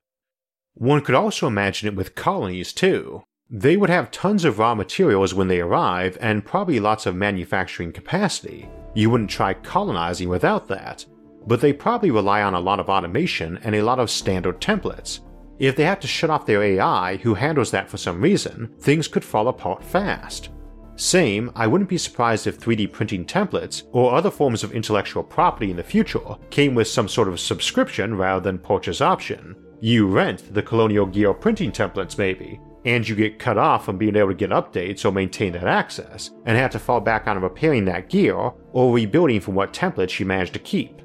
One 0.75 1.01
could 1.01 1.15
also 1.15 1.47
imagine 1.47 1.89
it 1.89 1.97
with 1.97 2.15
colonies 2.15 2.75
too. 2.75 3.23
They 3.49 3.77
would 3.77 3.91
have 3.91 4.11
tons 4.11 4.45
of 4.45 4.59
raw 4.59 4.75
materials 4.75 5.35
when 5.35 5.49
they 5.49 5.61
arrive 5.61 6.17
and 6.21 6.45
probably 6.45 6.81
lots 6.81 7.07
of 7.07 7.15
manufacturing 7.15 7.93
capacity. 7.93 8.69
You 8.95 9.11
wouldn't 9.11 9.31
try 9.31 9.55
colonizing 9.55 10.29
without 10.29 10.69
that, 10.69 11.05
but 11.47 11.61
they 11.61 11.73
probably 11.73 12.11
rely 12.11 12.43
on 12.43 12.55
a 12.55 12.61
lot 12.61 12.81
of 12.81 12.89
automation 12.89 13.59
and 13.65 13.75
a 13.75 13.83
lot 13.83 13.99
of 13.99 14.11
standard 14.11 14.61
templates. 14.61 15.21
If 15.59 15.77
they 15.77 15.85
have 15.85 16.01
to 16.01 16.09
shut 16.09 16.31
off 16.31 16.47
their 16.47 16.63
AI 16.63 17.17
who 17.17 17.35
handles 17.35 17.71
that 17.71 17.89
for 17.89 17.97
some 17.97 18.21
reason, 18.21 18.75
things 18.81 19.09
could 19.09 19.25
fall 19.25 19.49
apart 19.49 19.85
fast. 19.85 20.51
Same, 20.97 21.51
I 21.55 21.67
wouldn't 21.67 21.91
be 21.91 21.99
surprised 21.99 22.47
if 22.47 22.61
3D 22.61 22.93
printing 22.93 23.25
templates 23.25 23.85
or 23.93 24.15
other 24.15 24.31
forms 24.31 24.63
of 24.63 24.73
intellectual 24.73 25.23
property 25.23 25.71
in 25.71 25.77
the 25.77 25.83
future 25.83 26.37
came 26.51 26.75
with 26.75 26.89
some 26.89 27.09
sort 27.09 27.29
of 27.29 27.41
subscription 27.41 28.15
rather 28.15 28.41
than 28.41 28.59
purchase 28.59 29.01
option. 29.01 29.57
You 29.81 30.07
rent 30.07 30.53
the 30.55 30.63
Colonial 30.63 31.07
Gear 31.07 31.35
printing 31.35 31.73
templates, 31.73 32.19
maybe, 32.19 32.61
and 32.85 33.09
you 33.09 33.15
get 33.15 33.39
cut 33.39 33.59
off 33.59 33.85
from 33.85 33.99
being 33.99 34.17
able 34.17 34.29
to 34.29 34.35
get 34.35 34.51
updates 34.51 35.05
or 35.05 35.13
maintain 35.13 35.53
that 35.53 35.67
access, 35.67 36.31
and 36.45 36.57
have 36.57 36.73
to 36.73 36.79
fall 36.79 37.01
back 37.01 37.27
on 37.27 37.41
repairing 37.41 37.85
that 37.87 38.09
gear 38.09 38.53
or 38.73 38.95
rebuilding 38.95 39.41
from 39.41 39.55
what 39.55 39.73
templates 39.73 40.19
you 40.19 40.27
managed 40.27 40.53
to 40.53 40.59
keep. 40.59 41.01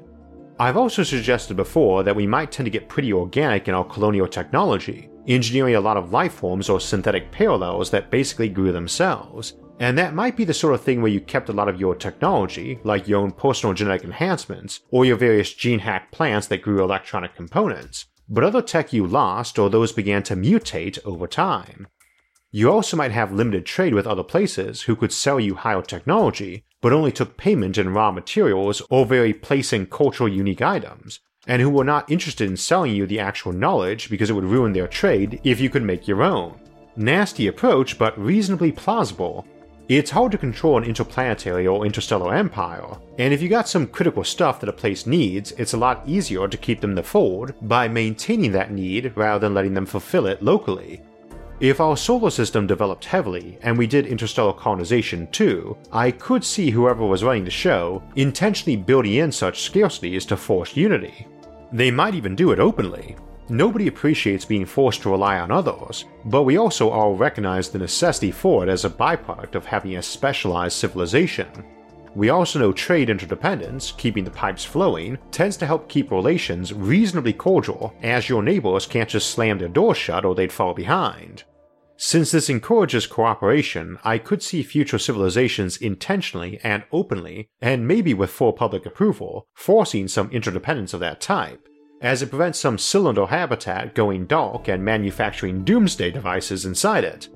I've 0.60 0.76
also 0.76 1.04
suggested 1.04 1.56
before 1.56 2.02
that 2.02 2.16
we 2.16 2.26
might 2.26 2.50
tend 2.50 2.66
to 2.66 2.70
get 2.70 2.88
pretty 2.88 3.12
organic 3.12 3.68
in 3.68 3.74
our 3.74 3.84
colonial 3.84 4.26
technology, 4.26 5.08
engineering 5.28 5.76
a 5.76 5.80
lot 5.80 5.96
of 5.96 6.10
life 6.10 6.32
forms 6.32 6.68
or 6.68 6.80
synthetic 6.80 7.30
parallels 7.30 7.90
that 7.92 8.10
basically 8.10 8.48
grew 8.48 8.72
themselves. 8.72 9.54
And 9.78 9.96
that 9.96 10.14
might 10.14 10.36
be 10.36 10.44
the 10.44 10.52
sort 10.52 10.74
of 10.74 10.80
thing 10.80 11.00
where 11.00 11.12
you 11.12 11.20
kept 11.20 11.48
a 11.48 11.52
lot 11.52 11.68
of 11.68 11.78
your 11.78 11.94
technology, 11.94 12.80
like 12.82 13.06
your 13.06 13.20
own 13.20 13.30
personal 13.30 13.72
genetic 13.72 14.02
enhancements, 14.02 14.80
or 14.90 15.04
your 15.04 15.16
various 15.16 15.54
gene 15.54 15.78
hacked 15.78 16.10
plants 16.10 16.48
that 16.48 16.62
grew 16.62 16.82
electronic 16.82 17.36
components, 17.36 18.06
but 18.28 18.42
other 18.42 18.60
tech 18.60 18.92
you 18.92 19.06
lost 19.06 19.60
or 19.60 19.70
those 19.70 19.92
began 19.92 20.24
to 20.24 20.34
mutate 20.34 20.98
over 21.04 21.28
time. 21.28 21.86
You 22.50 22.72
also 22.72 22.96
might 22.96 23.12
have 23.12 23.30
limited 23.30 23.64
trade 23.64 23.94
with 23.94 24.08
other 24.08 24.24
places 24.24 24.82
who 24.82 24.96
could 24.96 25.12
sell 25.12 25.38
you 25.38 25.54
higher 25.54 25.82
technology, 25.82 26.64
but 26.80 26.92
only 26.92 27.12
took 27.12 27.36
payment 27.36 27.78
in 27.78 27.94
raw 27.94 28.10
materials 28.10 28.82
or 28.90 29.06
very 29.06 29.32
place 29.32 29.72
and 29.72 29.90
cultural 29.90 30.28
unique 30.28 30.62
items, 30.62 31.20
and 31.46 31.62
who 31.62 31.70
were 31.70 31.84
not 31.84 32.10
interested 32.10 32.48
in 32.48 32.56
selling 32.56 32.94
you 32.94 33.06
the 33.06 33.20
actual 33.20 33.52
knowledge 33.52 34.10
because 34.10 34.30
it 34.30 34.34
would 34.34 34.44
ruin 34.44 34.72
their 34.72 34.88
trade 34.88 35.40
if 35.44 35.60
you 35.60 35.70
could 35.70 35.82
make 35.82 36.06
your 36.06 36.22
own. 36.22 36.60
Nasty 36.96 37.46
approach, 37.46 37.98
but 37.98 38.18
reasonably 38.18 38.72
plausible. 38.72 39.46
It's 39.88 40.10
hard 40.10 40.32
to 40.32 40.38
control 40.38 40.76
an 40.76 40.84
interplanetary 40.84 41.66
or 41.66 41.86
interstellar 41.86 42.34
empire, 42.34 42.98
and 43.18 43.32
if 43.32 43.40
you 43.40 43.48
got 43.48 43.68
some 43.68 43.86
critical 43.86 44.22
stuff 44.22 44.60
that 44.60 44.68
a 44.68 44.72
place 44.72 45.06
needs, 45.06 45.52
it's 45.52 45.72
a 45.72 45.78
lot 45.78 46.02
easier 46.06 46.46
to 46.46 46.56
keep 46.58 46.82
them 46.82 46.94
the 46.94 47.02
fold 47.02 47.54
by 47.62 47.88
maintaining 47.88 48.52
that 48.52 48.70
need 48.70 49.16
rather 49.16 49.38
than 49.38 49.54
letting 49.54 49.72
them 49.72 49.86
fulfill 49.86 50.26
it 50.26 50.42
locally. 50.42 51.00
If 51.60 51.80
our 51.80 51.96
solar 51.96 52.30
system 52.30 52.68
developed 52.68 53.04
heavily 53.04 53.58
and 53.62 53.76
we 53.76 53.88
did 53.88 54.06
interstellar 54.06 54.52
colonization 54.52 55.26
too, 55.32 55.76
I 55.90 56.12
could 56.12 56.44
see 56.44 56.70
whoever 56.70 57.04
was 57.04 57.24
running 57.24 57.44
the 57.44 57.50
show 57.50 58.00
intentionally 58.14 58.76
building 58.76 59.14
in 59.14 59.32
such 59.32 59.68
scarcities 59.68 60.24
to 60.28 60.36
force 60.36 60.76
unity. 60.76 61.26
They 61.72 61.90
might 61.90 62.14
even 62.14 62.36
do 62.36 62.52
it 62.52 62.60
openly. 62.60 63.16
Nobody 63.48 63.88
appreciates 63.88 64.44
being 64.44 64.66
forced 64.66 65.02
to 65.02 65.10
rely 65.10 65.40
on 65.40 65.50
others, 65.50 66.04
but 66.26 66.44
we 66.44 66.58
also 66.58 66.90
all 66.90 67.16
recognize 67.16 67.70
the 67.70 67.78
necessity 67.78 68.30
for 68.30 68.62
it 68.62 68.68
as 68.68 68.84
a 68.84 68.90
byproduct 68.90 69.56
of 69.56 69.66
having 69.66 69.96
a 69.96 70.02
specialized 70.02 70.76
civilization. 70.76 71.48
We 72.14 72.30
also 72.30 72.58
know 72.58 72.72
trade 72.72 73.10
interdependence, 73.10 73.92
keeping 73.92 74.24
the 74.24 74.30
pipes 74.30 74.64
flowing, 74.64 75.18
tends 75.30 75.56
to 75.58 75.66
help 75.66 75.88
keep 75.88 76.10
relations 76.10 76.72
reasonably 76.72 77.32
cordial, 77.32 77.94
as 78.02 78.28
your 78.28 78.42
neighbors 78.42 78.86
can't 78.86 79.08
just 79.08 79.30
slam 79.30 79.58
their 79.58 79.68
doors 79.68 79.96
shut 79.96 80.24
or 80.24 80.34
they'd 80.34 80.52
fall 80.52 80.74
behind. 80.74 81.44
Since 82.00 82.30
this 82.30 82.48
encourages 82.48 83.08
cooperation, 83.08 83.98
I 84.04 84.18
could 84.18 84.40
see 84.40 84.62
future 84.62 85.00
civilizations 85.00 85.76
intentionally 85.76 86.60
and 86.62 86.84
openly, 86.92 87.48
and 87.60 87.88
maybe 87.88 88.14
with 88.14 88.30
full 88.30 88.52
public 88.52 88.86
approval, 88.86 89.48
forcing 89.54 90.06
some 90.06 90.30
interdependence 90.30 90.94
of 90.94 91.00
that 91.00 91.20
type, 91.20 91.68
as 92.00 92.22
it 92.22 92.30
prevents 92.30 92.60
some 92.60 92.78
cylinder 92.78 93.26
habitat 93.26 93.96
going 93.96 94.26
dark 94.26 94.68
and 94.68 94.84
manufacturing 94.84 95.64
doomsday 95.64 96.12
devices 96.12 96.64
inside 96.64 97.02
it. 97.02 97.28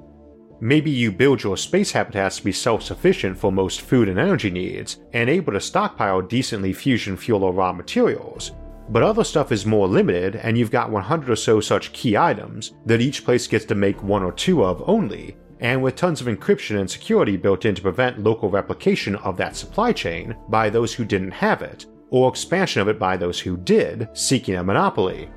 Maybe 0.65 0.93
you 0.93 1.11
build 1.11 1.43
your 1.43 1.57
space 1.57 1.91
habitats 1.91 2.37
to 2.37 2.45
be 2.45 2.53
self 2.53 2.85
sufficient 2.85 3.37
for 3.37 3.51
most 3.51 3.81
food 3.81 4.09
and 4.09 4.17
energy 4.17 4.49
needs, 4.49 5.01
and 5.13 5.29
able 5.29 5.55
to 5.55 5.61
stockpile 5.61 6.23
decently 6.23 6.73
fusion 6.73 7.17
fuel 7.17 7.43
or 7.43 7.53
raw 7.53 7.73
materials, 7.73 8.53
but 8.89 9.03
other 9.03 9.25
stuff 9.25 9.51
is 9.51 9.67
more 9.67 9.89
limited, 9.89 10.37
and 10.37 10.57
you've 10.57 10.71
got 10.71 10.89
100 10.89 11.29
or 11.31 11.35
so 11.35 11.59
such 11.59 11.93
key 11.93 12.17
items 12.17 12.75
that 12.87 13.01
each 13.01 13.25
place 13.25 13.49
gets 13.49 13.65
to 13.65 13.75
make 13.75 14.05
one 14.05 14.23
or 14.23 14.31
two 14.31 14.65
of 14.65 14.89
only, 14.89 15.37
and 15.59 15.83
with 15.83 15.97
tons 15.97 16.21
of 16.21 16.29
encryption 16.29 16.79
and 16.79 16.89
security 16.89 17.37
built 17.37 17.65
in 17.65 17.75
to 17.75 17.83
prevent 17.83 18.23
local 18.23 18.49
replication 18.49 19.17
of 19.17 19.37
that 19.37 19.57
supply 19.57 19.93
chain 19.93 20.37
by 20.49 20.71
those 20.71 20.95
who 20.95 21.05
didn't 21.05 21.33
have 21.33 21.63
it, 21.63 21.87
or 22.11 22.29
expansion 22.29 22.81
of 22.81 22.87
it 22.87 23.01
by 23.01 23.17
those 23.17 23.41
who 23.41 23.57
did, 23.57 24.09
seeking 24.13 24.55
a 24.55 24.63
monopoly. 24.63 25.29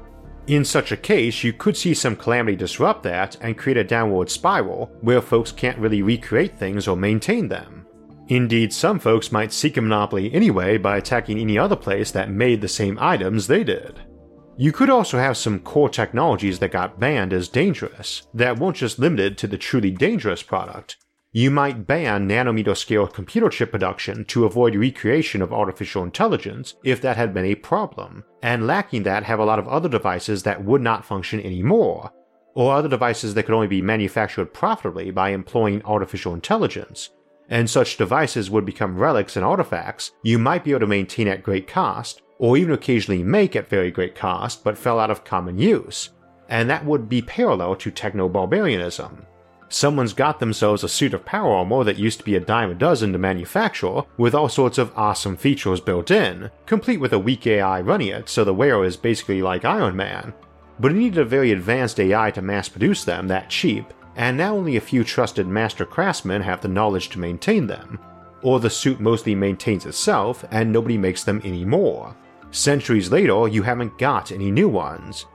In 0.48 0.64
such 0.64 0.92
a 0.92 0.98
case, 0.98 1.44
you 1.44 1.54
could 1.54 1.76
see 1.76 1.96
some 1.96 2.16
calamity 2.16 2.56
disrupt 2.56 3.02
that 3.04 3.36
and 3.42 3.58
create 3.58 3.78
a 3.78 3.84
downward 3.84 4.30
spiral 4.30 4.92
where 5.02 5.22
folks 5.22 5.52
can't 5.52 5.80
really 5.80 6.04
recreate 6.04 6.58
things 6.58 6.88
or 6.88 6.96
maintain 6.96 7.48
them. 7.48 7.88
Indeed, 8.28 8.72
some 8.72 9.00
folks 9.00 9.32
might 9.32 9.52
seek 9.52 9.78
a 9.78 9.82
monopoly 9.82 10.32
anyway 10.34 10.78
by 10.78 10.98
attacking 10.98 11.40
any 11.40 11.58
other 11.58 11.76
place 11.76 12.12
that 12.12 12.30
made 12.30 12.62
the 12.62 12.68
same 12.68 12.98
items 13.00 13.48
they 13.48 13.64
did. 13.64 14.00
You 14.58 14.72
could 14.72 14.90
also 14.90 15.18
have 15.18 15.36
some 15.36 15.60
core 15.60 15.90
technologies 15.90 16.60
that 16.60 16.72
got 16.72 17.00
banned 17.00 17.34
as 17.34 17.50
dangerous, 17.50 18.28
that 18.34 18.60
weren't 18.60 18.78
just 18.78 19.00
limited 19.00 19.38
to 19.40 19.48
the 19.48 19.58
truly 19.58 19.92
dangerous 19.92 20.44
product. 20.44 20.98
You 21.38 21.52
might 21.52 21.86
ban 21.86 22.30
nanometer 22.30 22.78
scale 22.78 23.08
computer 23.08 23.50
chip 23.50 23.70
production 23.70 24.24
to 24.24 24.46
avoid 24.46 24.74
recreation 24.74 25.42
of 25.42 25.52
artificial 25.52 26.02
intelligence 26.02 26.76
if 26.82 27.02
that 27.02 27.18
had 27.18 27.34
been 27.34 27.44
a 27.44 27.56
problem, 27.56 28.24
and 28.42 28.66
lacking 28.66 29.04
that 29.04 29.24
have 29.24 29.40
a 29.40 29.44
lot 29.44 29.60
of 29.60 29.68
other 29.68 29.90
devices 29.90 30.44
that 30.44 30.64
would 30.64 30.82
not 30.82 31.04
function 31.04 31.42
anymore, 31.42 32.10
or 32.54 32.74
other 32.74 32.88
devices 32.88 33.34
that 33.34 33.44
could 33.44 33.54
only 33.54 33.68
be 33.68 33.82
manufactured 33.82 34.54
profitably 34.54 35.12
by 35.12 35.32
employing 35.32 35.82
artificial 35.84 36.34
intelligence, 36.34 37.10
and 37.50 37.70
such 37.70 37.98
devices 37.98 38.50
would 38.50 38.66
become 38.66 38.98
relics 38.98 39.36
and 39.36 39.44
artifacts 39.44 40.14
you 40.24 40.40
might 40.40 40.64
be 40.64 40.72
able 40.72 40.80
to 40.80 40.88
maintain 40.88 41.28
at 41.28 41.44
great 41.44 41.68
cost, 41.68 42.22
or 42.40 42.56
even 42.56 42.72
occasionally 42.72 43.24
make 43.24 43.58
at 43.58 43.68
very 43.68 43.92
great 43.92 44.16
cost 44.16 44.64
but 44.64 44.78
fell 44.78 45.02
out 45.02 45.12
of 45.12 45.26
common 45.26 45.58
use, 45.58 46.12
and 46.48 46.70
that 46.70 46.86
would 46.86 47.10
be 47.10 47.22
parallel 47.22 47.76
to 47.76 47.92
techno 47.92 48.30
barbarianism. 48.30 49.26
Someone's 49.70 50.14
got 50.14 50.40
themselves 50.40 50.84
a 50.84 50.90
suit 50.90 51.14
of 51.14 51.26
power 51.26 51.52
armor 51.52 51.84
that 51.84 51.98
used 51.98 52.20
to 52.20 52.26
be 52.26 52.36
a 52.36 52.40
dime 52.40 52.72
a 52.72 52.76
dozen 52.76 53.12
to 53.14 53.18
manufacture, 53.18 54.02
with 54.18 54.36
all 54.36 54.48
sorts 54.48 54.78
of 54.78 54.92
awesome 54.96 55.36
features 55.36 55.82
built 55.82 56.12
in, 56.12 56.52
complete 56.66 57.00
with 57.00 57.14
a 57.14 57.20
weak 57.20 57.48
AI 57.48 57.82
running 57.82 58.10
it 58.10 58.30
so 58.30 58.44
the 58.44 58.54
wearer 58.54 58.86
is 58.86 58.96
basically 58.96 59.42
like 59.42 59.66
Iron 59.66 59.96
Man. 59.96 60.34
But 60.80 60.92
it 60.92 60.96
needed 60.96 61.20
a 61.20 61.26
very 61.26 61.52
advanced 61.52 62.00
AI 62.00 62.32
to 62.32 62.42
mass 62.42 62.70
produce 62.70 63.04
them 63.04 63.28
that 63.28 63.50
cheap, 63.50 63.86
and 64.16 64.38
now 64.38 64.56
only 64.56 64.78
a 64.78 64.82
few 64.82 65.04
trusted 65.04 65.48
master 65.48 65.86
craftsmen 65.86 66.42
have 66.42 66.62
the 66.62 66.68
knowledge 66.68 67.10
to 67.10 67.20
maintain 67.20 67.68
them. 67.68 68.00
Or 68.44 68.60
the 68.60 68.70
suit 68.70 69.00
mostly 69.00 69.34
maintains 69.34 69.86
itself 69.86 70.46
and 70.52 70.72
nobody 70.72 70.98
makes 70.98 71.24
them 71.24 71.42
anymore. 71.44 72.16
Centuries 72.52 73.12
later, 73.12 73.48
you 73.48 73.64
haven't 73.64 73.98
got 73.98 74.32
any 74.32 74.52
new 74.52 74.70
ones, 74.70 75.26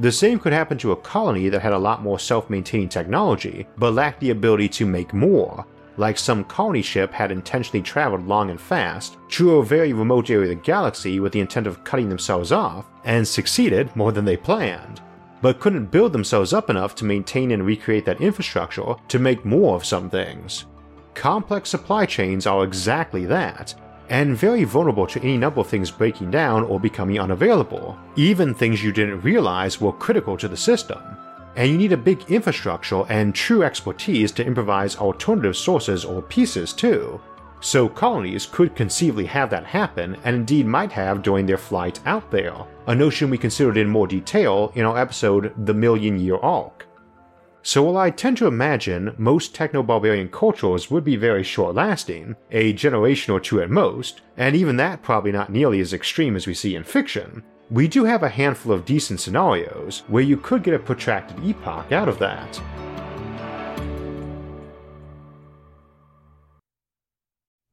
the 0.00 0.10
same 0.10 0.38
could 0.38 0.54
happen 0.54 0.78
to 0.78 0.92
a 0.92 0.96
colony 0.96 1.50
that 1.50 1.60
had 1.60 1.74
a 1.74 1.78
lot 1.78 2.02
more 2.02 2.18
self 2.18 2.48
maintaining 2.48 2.88
technology, 2.88 3.66
but 3.76 3.92
lacked 3.92 4.20
the 4.20 4.30
ability 4.30 4.68
to 4.70 4.86
make 4.86 5.12
more, 5.12 5.66
like 5.98 6.16
some 6.16 6.42
colony 6.44 6.80
ship 6.80 7.12
had 7.12 7.30
intentionally 7.30 7.82
traveled 7.82 8.26
long 8.26 8.48
and 8.48 8.58
fast 8.58 9.18
to 9.28 9.56
a 9.56 9.64
very 9.64 9.92
remote 9.92 10.30
area 10.30 10.50
of 10.50 10.56
the 10.56 10.64
galaxy 10.64 11.20
with 11.20 11.32
the 11.32 11.40
intent 11.40 11.66
of 11.66 11.84
cutting 11.84 12.08
themselves 12.08 12.50
off, 12.50 12.86
and 13.04 13.28
succeeded 13.28 13.94
more 13.94 14.10
than 14.10 14.24
they 14.24 14.38
planned, 14.38 15.02
but 15.42 15.60
couldn't 15.60 15.90
build 15.90 16.14
themselves 16.14 16.54
up 16.54 16.70
enough 16.70 16.94
to 16.94 17.04
maintain 17.04 17.50
and 17.50 17.66
recreate 17.66 18.06
that 18.06 18.22
infrastructure 18.22 18.94
to 19.08 19.18
make 19.18 19.44
more 19.44 19.76
of 19.76 19.84
some 19.84 20.08
things. 20.08 20.64
Complex 21.12 21.68
supply 21.68 22.06
chains 22.06 22.46
are 22.46 22.64
exactly 22.64 23.26
that, 23.26 23.74
and 24.10 24.36
very 24.36 24.64
vulnerable 24.64 25.06
to 25.06 25.22
any 25.22 25.38
number 25.38 25.60
of 25.60 25.68
things 25.68 25.90
breaking 25.90 26.30
down 26.30 26.64
or 26.64 26.78
becoming 26.78 27.18
unavailable, 27.18 27.96
even 28.16 28.52
things 28.52 28.84
you 28.84 28.92
didn't 28.92 29.22
realize 29.22 29.80
were 29.80 29.92
critical 29.92 30.36
to 30.36 30.48
the 30.48 30.56
system. 30.56 31.00
And 31.56 31.70
you 31.70 31.78
need 31.78 31.92
a 31.92 31.96
big 31.96 32.30
infrastructure 32.30 33.04
and 33.08 33.34
true 33.34 33.62
expertise 33.62 34.32
to 34.32 34.44
improvise 34.44 34.96
alternative 34.96 35.56
sources 35.56 36.04
or 36.04 36.22
pieces 36.22 36.72
too. 36.72 37.20
So 37.60 37.88
colonies 37.88 38.46
could 38.46 38.74
conceivably 38.74 39.26
have 39.26 39.50
that 39.50 39.66
happen, 39.66 40.16
and 40.24 40.34
indeed 40.34 40.66
might 40.66 40.92
have 40.92 41.22
during 41.22 41.46
their 41.46 41.58
flight 41.58 42.00
out 42.06 42.30
there, 42.30 42.54
a 42.86 42.94
notion 42.94 43.30
we 43.30 43.38
considered 43.38 43.76
in 43.76 43.88
more 43.88 44.06
detail 44.06 44.72
in 44.74 44.84
our 44.86 44.98
episode 44.98 45.52
The 45.66 45.74
Million 45.74 46.18
Year 46.18 46.38
Arc. 46.38 46.86
So 47.62 47.82
while 47.82 47.98
I 47.98 48.10
tend 48.10 48.38
to 48.38 48.46
imagine 48.46 49.14
most 49.18 49.54
techno-barbarian 49.54 50.30
cultures 50.30 50.90
would 50.90 51.04
be 51.04 51.16
very 51.16 51.42
short-lasting, 51.42 52.36
a 52.50 52.72
generation 52.72 53.34
or 53.34 53.40
two 53.40 53.60
at 53.60 53.70
most, 53.70 54.22
and 54.38 54.56
even 54.56 54.76
that 54.76 55.02
probably 55.02 55.30
not 55.30 55.52
nearly 55.52 55.80
as 55.80 55.92
extreme 55.92 56.36
as 56.36 56.46
we 56.46 56.54
see 56.54 56.74
in 56.74 56.84
fiction, 56.84 57.42
we 57.70 57.86
do 57.86 58.04
have 58.04 58.22
a 58.22 58.30
handful 58.30 58.72
of 58.72 58.86
decent 58.86 59.20
scenarios 59.20 60.04
where 60.08 60.22
you 60.22 60.38
could 60.38 60.62
get 60.62 60.74
a 60.74 60.78
protracted 60.78 61.44
epoch 61.44 61.92
out 61.92 62.08
of 62.08 62.18
that. 62.18 62.60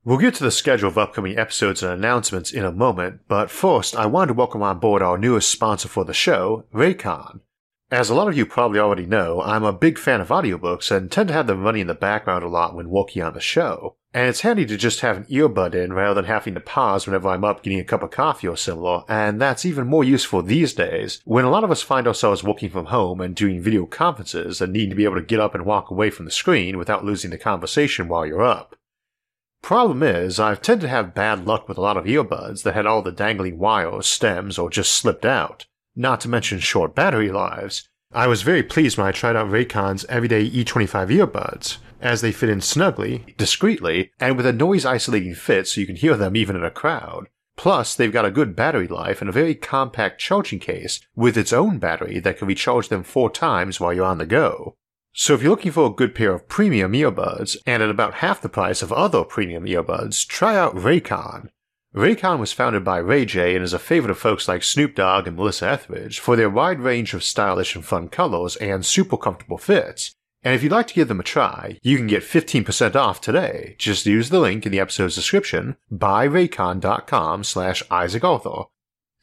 We'll 0.03 0.17
get 0.17 0.35
to 0.35 0.43
the 0.43 0.51
schedule 0.51 0.89
of 0.89 0.97
upcoming 0.97 1.37
episodes 1.37 1.81
and 1.81 1.91
announcements 1.91 2.51
in 2.51 2.63
a 2.63 2.71
moment, 2.71 3.21
but 3.27 3.49
first 3.49 3.95
I 3.95 4.05
wanted 4.05 4.27
to 4.27 4.33
welcome 4.35 4.61
on 4.61 4.79
board 4.79 5.01
our 5.01 5.17
newest 5.17 5.49
sponsor 5.49 5.87
for 5.87 6.05
the 6.05 6.13
show, 6.13 6.65
Raycon. 6.73 7.39
As 7.89 8.09
a 8.09 8.13
lot 8.13 8.27
of 8.27 8.35
you 8.35 8.45
probably 8.45 8.79
already 8.79 9.05
know, 9.05 9.41
I'm 9.41 9.63
a 9.63 9.71
big 9.71 9.97
fan 9.97 10.19
of 10.19 10.27
audiobooks 10.27 10.91
and 10.91 11.09
tend 11.09 11.29
to 11.29 11.33
have 11.33 11.47
them 11.47 11.63
running 11.63 11.81
in 11.81 11.87
the 11.87 11.93
background 11.93 12.43
a 12.43 12.49
lot 12.49 12.75
when 12.75 12.89
working 12.89 13.23
on 13.23 13.33
the 13.33 13.39
show. 13.39 13.95
And 14.13 14.27
it's 14.27 14.41
handy 14.41 14.65
to 14.65 14.75
just 14.75 14.99
have 14.99 15.15
an 15.15 15.23
earbud 15.25 15.73
in 15.73 15.93
rather 15.93 16.15
than 16.15 16.25
having 16.25 16.53
to 16.55 16.59
pause 16.59 17.07
whenever 17.07 17.29
I'm 17.29 17.45
up 17.45 17.63
getting 17.63 17.79
a 17.79 17.85
cup 17.85 18.03
of 18.03 18.11
coffee 18.11 18.45
or 18.49 18.57
similar, 18.57 19.03
and 19.07 19.39
that's 19.39 19.65
even 19.65 19.87
more 19.87 20.03
useful 20.03 20.41
these 20.41 20.73
days 20.73 21.21
when 21.23 21.45
a 21.45 21.49
lot 21.49 21.63
of 21.63 21.71
us 21.71 21.81
find 21.81 22.07
ourselves 22.07 22.43
working 22.43 22.69
from 22.69 22.87
home 22.87 23.21
and 23.21 23.33
doing 23.33 23.61
video 23.61 23.85
conferences 23.85 24.59
and 24.59 24.73
need 24.73 24.89
to 24.89 24.95
be 24.95 25.05
able 25.05 25.15
to 25.15 25.21
get 25.21 25.39
up 25.39 25.55
and 25.55 25.65
walk 25.65 25.89
away 25.89 26.09
from 26.09 26.25
the 26.25 26.31
screen 26.31 26.77
without 26.77 27.05
losing 27.05 27.31
the 27.31 27.37
conversation 27.37 28.09
while 28.09 28.25
you're 28.25 28.43
up. 28.43 28.75
Problem 29.61 30.03
is, 30.03 30.41
I've 30.41 30.61
tended 30.61 30.81
to 30.81 30.89
have 30.89 31.15
bad 31.15 31.45
luck 31.45 31.69
with 31.69 31.77
a 31.77 31.81
lot 31.81 31.95
of 31.95 32.03
earbuds 32.03 32.63
that 32.63 32.73
had 32.73 32.85
all 32.85 33.01
the 33.01 33.13
dangling 33.13 33.59
wires, 33.59 34.07
stems, 34.07 34.57
or 34.57 34.69
just 34.69 34.93
slipped 34.93 35.25
out 35.25 35.67
not 35.97 36.21
to 36.21 36.29
mention 36.29 36.59
short 36.59 36.95
battery 36.95 37.31
lives. 37.31 37.89
I 38.13 38.27
was 38.27 38.41
very 38.41 38.63
pleased 38.63 38.97
when 38.97 39.07
I 39.07 39.11
tried 39.11 39.35
out 39.35 39.49
Raycon's 39.49 40.05
everyday 40.05 40.49
E25 40.49 41.09
earbuds, 41.09 41.77
as 41.99 42.21
they 42.21 42.31
fit 42.31 42.49
in 42.49 42.61
snugly, 42.61 43.25
discreetly, 43.37 44.11
and 44.19 44.37
with 44.37 44.45
a 44.45 44.53
noise 44.53 44.85
isolating 44.85 45.35
fit 45.35 45.67
so 45.67 45.81
you 45.81 45.87
can 45.87 45.95
hear 45.95 46.15
them 46.15 46.35
even 46.35 46.55
in 46.55 46.63
a 46.63 46.71
crowd. 46.71 47.27
Plus, 47.57 47.95
they've 47.95 48.13
got 48.13 48.25
a 48.25 48.31
good 48.31 48.55
battery 48.55 48.87
life 48.87 49.19
and 49.19 49.29
a 49.29 49.33
very 49.33 49.55
compact 49.55 50.21
charging 50.21 50.59
case 50.59 51.01
with 51.15 51.35
its 51.35 51.51
own 51.51 51.79
battery 51.79 52.19
that 52.19 52.37
can 52.37 52.47
recharge 52.47 52.87
them 52.89 53.03
four 53.03 53.31
times 53.31 53.79
while 53.79 53.91
you're 53.91 54.05
on 54.05 54.19
the 54.19 54.27
go. 54.27 54.75
So 55.11 55.33
if 55.33 55.41
you're 55.41 55.49
looking 55.49 55.71
for 55.71 55.87
a 55.87 55.89
good 55.89 56.13
pair 56.13 56.31
of 56.31 56.47
premium 56.47 56.93
earbuds 56.93 57.57
and 57.65 57.81
at 57.81 57.89
about 57.89 58.15
half 58.15 58.39
the 58.39 58.49
price 58.49 58.83
of 58.83 58.93
other 58.93 59.23
premium 59.23 59.65
earbuds, 59.65 60.27
try 60.27 60.55
out 60.55 60.75
Raycon. 60.75 61.49
Raycon 61.95 62.39
was 62.39 62.51
founded 62.51 62.83
by 62.83 62.97
Ray 62.97 63.25
J 63.25 63.55
and 63.55 63.63
is 63.63 63.73
a 63.73 63.79
favorite 63.79 64.11
of 64.11 64.19
folks 64.19 64.47
like 64.47 64.61
Snoop 64.63 64.93
Dogg 64.93 65.25
and 65.25 65.37
Melissa 65.37 65.69
Etheridge 65.69 66.19
for 66.19 66.35
their 66.35 66.49
wide 66.49 66.81
range 66.81 67.13
of 67.13 67.23
stylish 67.23 67.75
and 67.75 67.85
fun 67.85 68.09
colors 68.09 68.55
and 68.57 68.85
super 68.85 69.17
comfortable 69.17 69.57
fits. 69.57 70.11
And 70.43 70.53
if 70.53 70.61
you'd 70.61 70.71
like 70.71 70.87
to 70.87 70.93
give 70.93 71.07
them 71.07 71.19
a 71.19 71.23
try, 71.23 71.79
you 71.81 71.97
can 71.97 72.07
get 72.07 72.23
15% 72.23 72.95
off 72.95 73.21
today. 73.21 73.75
Just 73.79 74.05
use 74.05 74.29
the 74.29 74.39
link 74.39 74.65
in 74.65 74.71
the 74.71 74.79
episode's 74.79 75.15
description, 75.15 75.77
buyraycon.com 75.91 77.43
slash 77.43 77.83
Isaac 77.89 78.23
Arthur. 78.23 78.63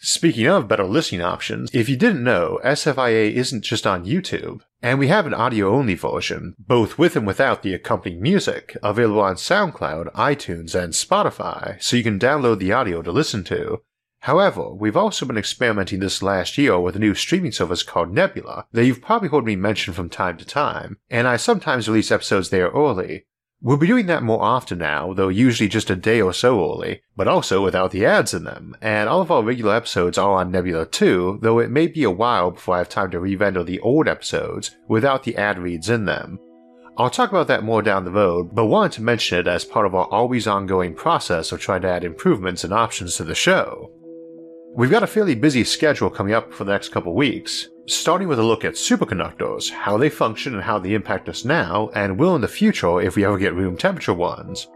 Speaking 0.07 0.47
of 0.49 0.69
better 0.69 0.85
listening 0.85 1.23
options, 1.23 1.71
if 1.73 1.89
you 1.89 1.97
didn't 1.97 2.23
know, 2.23 2.61
SFIA 2.63 3.33
isn't 3.33 3.63
just 3.63 3.87
on 3.87 4.05
YouTube, 4.05 4.61
and 4.83 4.99
we 4.99 5.09
have 5.09 5.27
an 5.27 5.33
audio 5.33 5.75
only 5.75 5.95
version, 5.95 6.55
both 6.59 6.99
with 6.99 7.17
and 7.17 7.27
without 7.27 7.63
the 7.63 7.73
accompanying 7.73 8.21
music, 8.21 8.77
available 8.83 9.23
on 9.23 9.37
SoundCloud, 9.37 10.13
iTunes, 10.13 10.75
and 10.75 10.93
Spotify, 10.93 11.83
so 11.83 11.97
you 11.97 12.03
can 12.03 12.19
download 12.19 12.59
the 12.59 12.71
audio 12.71 13.01
to 13.01 13.11
listen 13.11 13.45
to. 13.45 13.81
However, 14.21 14.75
we've 14.75 14.95
also 14.95 15.25
been 15.25 15.39
experimenting 15.39 16.01
this 16.01 16.23
last 16.23 16.59
year 16.59 16.79
with 16.79 16.97
a 16.97 16.99
new 16.99 17.15
streaming 17.15 17.53
service 17.53 17.83
called 17.83 18.13
Nebula 18.13 18.67
that 18.73 18.85
you've 18.85 19.01
probably 19.01 19.31
heard 19.31 19.47
me 19.47 19.57
mention 19.57 19.95
from 19.95 20.11
time 20.11 20.37
to 20.37 20.45
time, 20.45 20.99
and 21.09 21.27
I 21.27 21.39
sometimes 21.39 21.89
release 21.89 22.11
episodes 22.11 22.51
there 22.51 22.69
early, 22.69 23.25
We'll 23.65 23.79
be 23.79 23.87
doing 23.87 24.05
that 24.09 24.23
more 24.23 24.43
often 24.43 24.77
now, 24.77 25.15
though 25.15 25.31
usually 25.31 25.71
just 25.71 25.89
a 25.89 25.97
day 25.97 26.21
or 26.21 26.35
so 26.35 26.61
early, 26.61 27.01
but 27.17 27.27
also 27.27 27.65
without 27.65 27.93
the 27.93 28.05
ads 28.05 28.35
in 28.35 28.45
them, 28.45 28.77
and 28.83 29.09
all 29.09 29.23
of 29.23 29.31
our 29.31 29.43
regular 29.43 29.75
episodes 29.75 30.19
are 30.19 30.33
on 30.33 30.51
Nebula 30.51 30.85
too, 30.85 31.39
though 31.41 31.61
it 31.61 31.71
may 31.71 31.87
be 31.87 32.05
a 32.05 32.11
while 32.11 32.51
before 32.51 32.75
I 32.75 32.79
have 32.79 32.91
time 32.91 33.11
to 33.13 33.21
re-render 33.21 33.65
the 33.65 33.81
old 33.81 34.07
episodes 34.07 34.77
without 34.87 35.23
the 35.23 35.35
ad 35.39 35.59
reads 35.59 35.89
in 35.89 36.05
them. 36.05 36.39
I'll 36.99 37.09
talk 37.09 37.31
about 37.31 37.47
that 37.47 37.65
more 37.65 37.81
down 37.81 38.05
the 38.05 38.11
road, 38.11 38.55
but 38.55 38.67
wanted 38.67 38.93
to 38.97 39.03
mention 39.03 39.39
it 39.39 39.47
as 39.47 39.65
part 39.65 39.87
of 39.87 39.95
our 39.95 40.09
always 40.09 40.47
ongoing 40.47 40.93
process 40.93 41.51
of 41.51 41.59
trying 41.59 41.81
to 41.83 41.89
add 41.89 42.05
improvements 42.05 42.65
and 42.65 42.73
options 42.75 43.17
to 43.17 43.25
the 43.25 43.35
show. 43.35 43.91
We've 44.77 44.91
got 44.91 45.05
a 45.05 45.07
fairly 45.07 45.37
busy 45.37 45.63
schedule 45.63 46.11
coming 46.11 46.35
up 46.35 46.53
for 46.53 46.65
the 46.65 46.73
next 46.73 46.89
couple 46.89 47.15
weeks, 47.15 47.69
starting 47.87 48.27
with 48.27 48.41
a 48.41 48.43
look 48.43 48.65
at 48.65 48.73
superconductors, 48.73 49.71
how 49.71 49.97
they 49.97 50.09
function 50.09 50.53
and 50.55 50.65
how 50.65 50.81
they 50.81 50.95
impact 50.95 51.29
us 51.29 51.45
now, 51.45 51.91
and 51.95 52.19
will 52.19 52.35
in 52.35 52.41
the 52.41 52.49
future 52.49 53.01
if 53.01 53.15
we 53.15 53.25
ever 53.25 53.39
get 53.39 53.55
room 53.55 53.77
temperature 53.77 54.13
ones. 54.13 54.67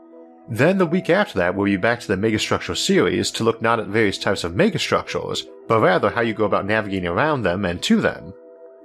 Then 0.49 0.79
the 0.79 0.87
week 0.87 1.11
after 1.11 1.41
that, 1.41 1.53
we'll 1.53 1.65
be 1.65 1.77
back 1.77 1.99
to 1.99 2.07
the 2.07 2.15
megastructure 2.15 2.77
series 2.77 3.33
to 3.33 3.43
look 3.43 3.61
not 3.61 3.81
at 3.81 3.89
various 3.89 4.19
types 4.19 4.45
of 4.45 4.53
megastructures, 4.53 5.49
but 5.67 5.81
rather 5.81 6.11
how 6.11 6.21
you 6.21 6.33
go 6.33 6.45
about 6.45 6.65
navigating 6.65 7.09
around 7.09 7.43
them 7.43 7.65
and 7.65 7.83
to 7.83 8.01
them. 8.01 8.33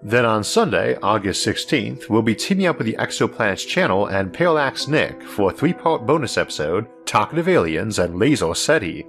Then 0.02 0.26
on 0.26 0.43
Sunday, 0.43 0.97
August 1.04 1.45
16th, 1.45 2.10
we'll 2.10 2.23
be 2.23 2.34
teaming 2.34 2.65
up 2.65 2.80
with 2.80 2.88
the 2.88 2.97
Exoplanets 2.97 3.67
channel 3.67 4.08
and 4.08 4.34
Parallax 4.34 4.88
Nick 4.88 5.21
for 5.21 5.52
a 5.52 5.54
three 5.54 5.73
part 5.73 6.08
bonus 6.08 6.39
episode, 6.39 6.88
Talkative 7.06 7.47
Aliens 7.47 7.99
and 7.99 8.17
Laser 8.17 8.56
SETI. 8.56 9.06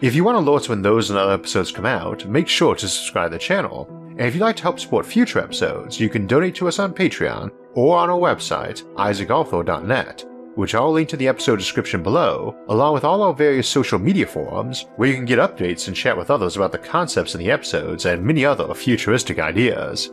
If 0.00 0.14
you 0.14 0.22
want 0.22 0.38
alerts 0.38 0.68
when 0.68 0.80
those 0.80 1.10
and 1.10 1.18
other 1.18 1.32
episodes 1.32 1.72
come 1.72 1.84
out, 1.84 2.24
make 2.28 2.46
sure 2.46 2.76
to 2.76 2.88
subscribe 2.88 3.32
to 3.32 3.34
the 3.34 3.38
channel, 3.42 3.88
and 4.10 4.20
if 4.20 4.32
you'd 4.32 4.42
like 4.42 4.54
to 4.56 4.62
help 4.62 4.78
support 4.78 5.04
future 5.04 5.40
episodes, 5.40 5.98
you 5.98 6.08
can 6.08 6.24
donate 6.24 6.54
to 6.56 6.68
us 6.68 6.78
on 6.78 6.94
Patreon 6.94 7.50
or 7.74 7.98
on 7.98 8.08
our 8.08 8.18
website, 8.18 8.84
isaacarthur.net, 8.94 10.24
which 10.54 10.76
I'll 10.76 10.92
link 10.92 11.08
to 11.08 11.16
the 11.16 11.26
episode 11.26 11.56
description 11.56 12.04
below, 12.04 12.56
along 12.68 12.94
with 12.94 13.02
all 13.02 13.22
our 13.22 13.34
various 13.34 13.68
social 13.68 13.98
media 13.98 14.26
forums, 14.28 14.86
where 14.94 15.08
you 15.08 15.16
can 15.16 15.24
get 15.24 15.40
updates 15.40 15.88
and 15.88 15.96
chat 15.96 16.16
with 16.16 16.30
others 16.30 16.54
about 16.54 16.70
the 16.70 16.78
concepts 16.78 17.34
in 17.34 17.40
the 17.40 17.50
episodes 17.50 18.06
and 18.06 18.24
many 18.24 18.44
other 18.44 18.72
futuristic 18.74 19.40
ideas. 19.40 20.10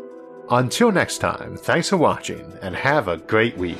Until 0.50 0.92
next 0.92 1.20
time, 1.20 1.58
thanks 1.58 1.90
for 1.90 1.98
watching, 1.98 2.52
and 2.64 2.76
have 2.76 3.08
a 3.08 3.18
great 3.18 3.56
week. 3.56 3.78